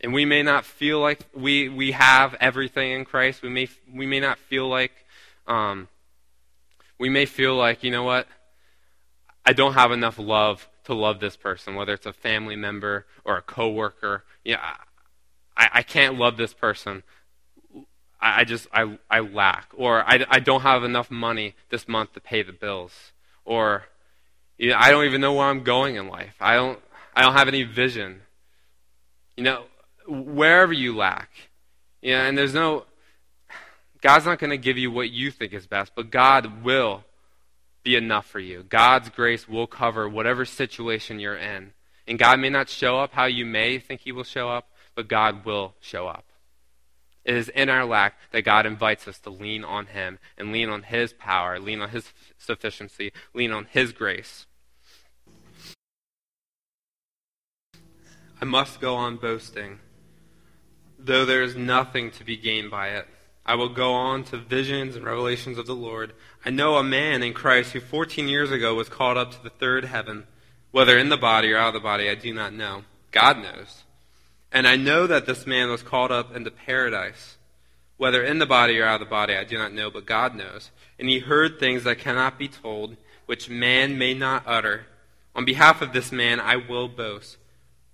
And 0.00 0.14
we 0.14 0.24
may 0.24 0.42
not 0.42 0.64
feel 0.64 0.98
like 0.98 1.20
we, 1.34 1.68
we 1.68 1.92
have 1.92 2.34
everything 2.40 2.92
in 2.92 3.04
Christ. 3.04 3.42
We 3.42 3.50
may, 3.50 3.68
we 3.92 4.06
may 4.06 4.20
not 4.20 4.38
feel 4.38 4.66
like, 4.66 4.92
um, 5.46 5.88
we 7.00 7.08
may 7.08 7.24
feel 7.24 7.56
like, 7.56 7.82
you 7.82 7.90
know 7.90 8.02
what? 8.04 8.28
I 9.44 9.54
don't 9.54 9.72
have 9.72 9.90
enough 9.90 10.18
love 10.18 10.68
to 10.84 10.92
love 10.92 11.18
this 11.18 11.34
person, 11.34 11.74
whether 11.74 11.94
it's 11.94 12.04
a 12.04 12.12
family 12.12 12.56
member 12.56 13.06
or 13.24 13.38
a 13.38 13.42
coworker. 13.42 14.24
Yeah, 14.44 14.60
I, 15.56 15.68
I 15.72 15.82
can't 15.82 16.18
love 16.18 16.36
this 16.36 16.52
person. 16.52 17.02
I, 18.20 18.42
I 18.42 18.44
just, 18.44 18.68
I, 18.70 18.98
I 19.10 19.20
lack. 19.20 19.68
Or 19.74 20.04
I, 20.06 20.26
I 20.28 20.40
don't 20.40 20.60
have 20.60 20.84
enough 20.84 21.10
money 21.10 21.54
this 21.70 21.88
month 21.88 22.12
to 22.12 22.20
pay 22.20 22.42
the 22.42 22.52
bills. 22.52 23.12
Or, 23.46 23.84
you 24.58 24.68
know, 24.68 24.76
I 24.78 24.90
don't 24.90 25.06
even 25.06 25.22
know 25.22 25.32
where 25.32 25.46
I'm 25.46 25.64
going 25.64 25.96
in 25.96 26.06
life. 26.06 26.34
I 26.38 26.54
don't, 26.54 26.78
I 27.16 27.22
don't 27.22 27.32
have 27.32 27.48
any 27.48 27.62
vision. 27.62 28.20
You 29.38 29.44
know, 29.44 29.64
wherever 30.06 30.74
you 30.74 30.94
lack. 30.94 31.30
Yeah, 32.02 32.26
and 32.26 32.36
there's 32.36 32.54
no 32.54 32.84
God's 34.00 34.24
not 34.24 34.38
going 34.38 34.50
to 34.50 34.58
give 34.58 34.78
you 34.78 34.90
what 34.90 35.10
you 35.10 35.30
think 35.30 35.52
is 35.52 35.66
best, 35.66 35.92
but 35.94 36.10
God 36.10 36.64
will 36.64 37.04
be 37.82 37.96
enough 37.96 38.26
for 38.26 38.40
you. 38.40 38.62
God's 38.62 39.08
grace 39.10 39.48
will 39.48 39.66
cover 39.66 40.08
whatever 40.08 40.44
situation 40.44 41.20
you're 41.20 41.36
in. 41.36 41.72
And 42.06 42.18
God 42.18 42.40
may 42.40 42.50
not 42.50 42.68
show 42.68 42.98
up 42.98 43.12
how 43.12 43.26
you 43.26 43.44
may 43.44 43.78
think 43.78 44.00
he 44.00 44.12
will 44.12 44.24
show 44.24 44.48
up, 44.48 44.70
but 44.94 45.08
God 45.08 45.44
will 45.44 45.74
show 45.80 46.06
up. 46.06 46.24
It 47.24 47.34
is 47.34 47.48
in 47.50 47.68
our 47.68 47.84
lack 47.84 48.18
that 48.32 48.42
God 48.42 48.66
invites 48.66 49.06
us 49.06 49.18
to 49.20 49.30
lean 49.30 49.62
on 49.62 49.86
him 49.86 50.18
and 50.38 50.52
lean 50.52 50.68
on 50.70 50.84
his 50.84 51.12
power, 51.12 51.60
lean 51.60 51.80
on 51.80 51.90
his 51.90 52.12
sufficiency, 52.38 53.12
lean 53.34 53.52
on 53.52 53.66
his 53.70 53.92
grace. 53.92 54.46
I 58.40 58.46
must 58.46 58.80
go 58.80 58.94
on 58.94 59.16
boasting 59.16 59.80
though 61.04 61.24
there 61.24 61.42
is 61.42 61.56
nothing 61.56 62.10
to 62.12 62.24
be 62.24 62.36
gained 62.36 62.70
by 62.70 62.88
it. 62.88 63.06
I 63.44 63.54
will 63.54 63.68
go 63.68 63.94
on 63.94 64.24
to 64.24 64.36
visions 64.36 64.96
and 64.96 65.04
revelations 65.04 65.58
of 65.58 65.66
the 65.66 65.74
Lord. 65.74 66.12
I 66.44 66.50
know 66.50 66.76
a 66.76 66.84
man 66.84 67.22
in 67.22 67.32
Christ 67.32 67.72
who 67.72 67.80
14 67.80 68.28
years 68.28 68.50
ago 68.50 68.74
was 68.74 68.88
called 68.88 69.16
up 69.16 69.32
to 69.32 69.42
the 69.42 69.50
third 69.50 69.86
heaven. 69.86 70.26
Whether 70.70 70.96
in 70.98 71.08
the 71.08 71.16
body 71.16 71.52
or 71.52 71.58
out 71.58 71.68
of 71.68 71.74
the 71.74 71.80
body, 71.80 72.08
I 72.08 72.14
do 72.14 72.32
not 72.32 72.52
know. 72.52 72.84
God 73.10 73.38
knows. 73.38 73.82
And 74.52 74.66
I 74.66 74.76
know 74.76 75.06
that 75.06 75.26
this 75.26 75.46
man 75.46 75.70
was 75.70 75.82
called 75.82 76.12
up 76.12 76.34
into 76.34 76.50
paradise. 76.50 77.36
Whether 77.96 78.22
in 78.22 78.38
the 78.38 78.46
body 78.46 78.78
or 78.78 78.86
out 78.86 79.00
of 79.00 79.06
the 79.06 79.10
body, 79.10 79.36
I 79.36 79.44
do 79.44 79.58
not 79.58 79.72
know, 79.72 79.90
but 79.90 80.06
God 80.06 80.34
knows. 80.34 80.70
And 80.98 81.08
he 81.08 81.18
heard 81.18 81.58
things 81.58 81.84
that 81.84 81.98
cannot 81.98 82.38
be 82.38 82.48
told, 82.48 82.96
which 83.26 83.50
man 83.50 83.98
may 83.98 84.14
not 84.14 84.44
utter. 84.46 84.86
On 85.34 85.44
behalf 85.44 85.82
of 85.82 85.92
this 85.92 86.10
man, 86.10 86.40
I 86.40 86.56
will 86.56 86.88
boast. 86.88 87.36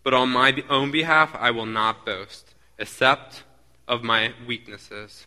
But 0.02 0.14
on 0.14 0.28
my 0.28 0.62
own 0.70 0.90
behalf, 0.90 1.34
I 1.34 1.50
will 1.50 1.66
not 1.66 2.06
boast 2.06 2.54
except 2.78 3.42
of 3.88 4.02
my 4.02 4.32
weaknesses. 4.46 5.26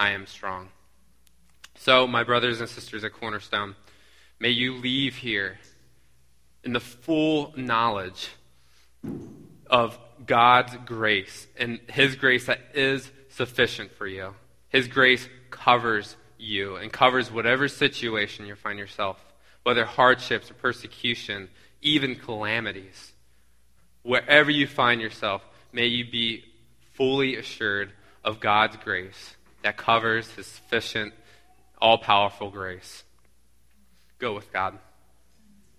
I 0.00 0.12
am 0.12 0.26
strong. 0.26 0.70
So, 1.76 2.06
my 2.06 2.24
brothers 2.24 2.58
and 2.58 2.70
sisters 2.70 3.04
at 3.04 3.12
Cornerstone, 3.12 3.76
may 4.38 4.48
you 4.48 4.76
leave 4.76 5.16
here 5.16 5.58
in 6.64 6.72
the 6.72 6.80
full 6.80 7.52
knowledge 7.54 8.30
of 9.66 9.98
God's 10.24 10.74
grace 10.86 11.46
and 11.58 11.80
His 11.90 12.16
grace 12.16 12.46
that 12.46 12.60
is 12.72 13.10
sufficient 13.28 13.92
for 13.92 14.06
you. 14.06 14.34
His 14.70 14.88
grace 14.88 15.28
covers 15.50 16.16
you 16.38 16.76
and 16.76 16.90
covers 16.90 17.30
whatever 17.30 17.68
situation 17.68 18.46
you 18.46 18.54
find 18.54 18.78
yourself, 18.78 19.22
whether 19.64 19.84
hardships 19.84 20.50
or 20.50 20.54
persecution, 20.54 21.50
even 21.82 22.16
calamities. 22.16 23.12
Wherever 24.02 24.50
you 24.50 24.66
find 24.66 25.02
yourself, 25.02 25.42
may 25.74 25.88
you 25.88 26.10
be 26.10 26.42
fully 26.94 27.36
assured 27.36 27.92
of 28.24 28.40
God's 28.40 28.76
grace 28.76 29.36
that 29.62 29.76
covers 29.76 30.30
his 30.32 30.46
sufficient, 30.46 31.12
all 31.80 31.98
powerful 31.98 32.50
grace. 32.50 33.04
Go 34.18 34.34
with 34.34 34.52
God. 34.52 34.78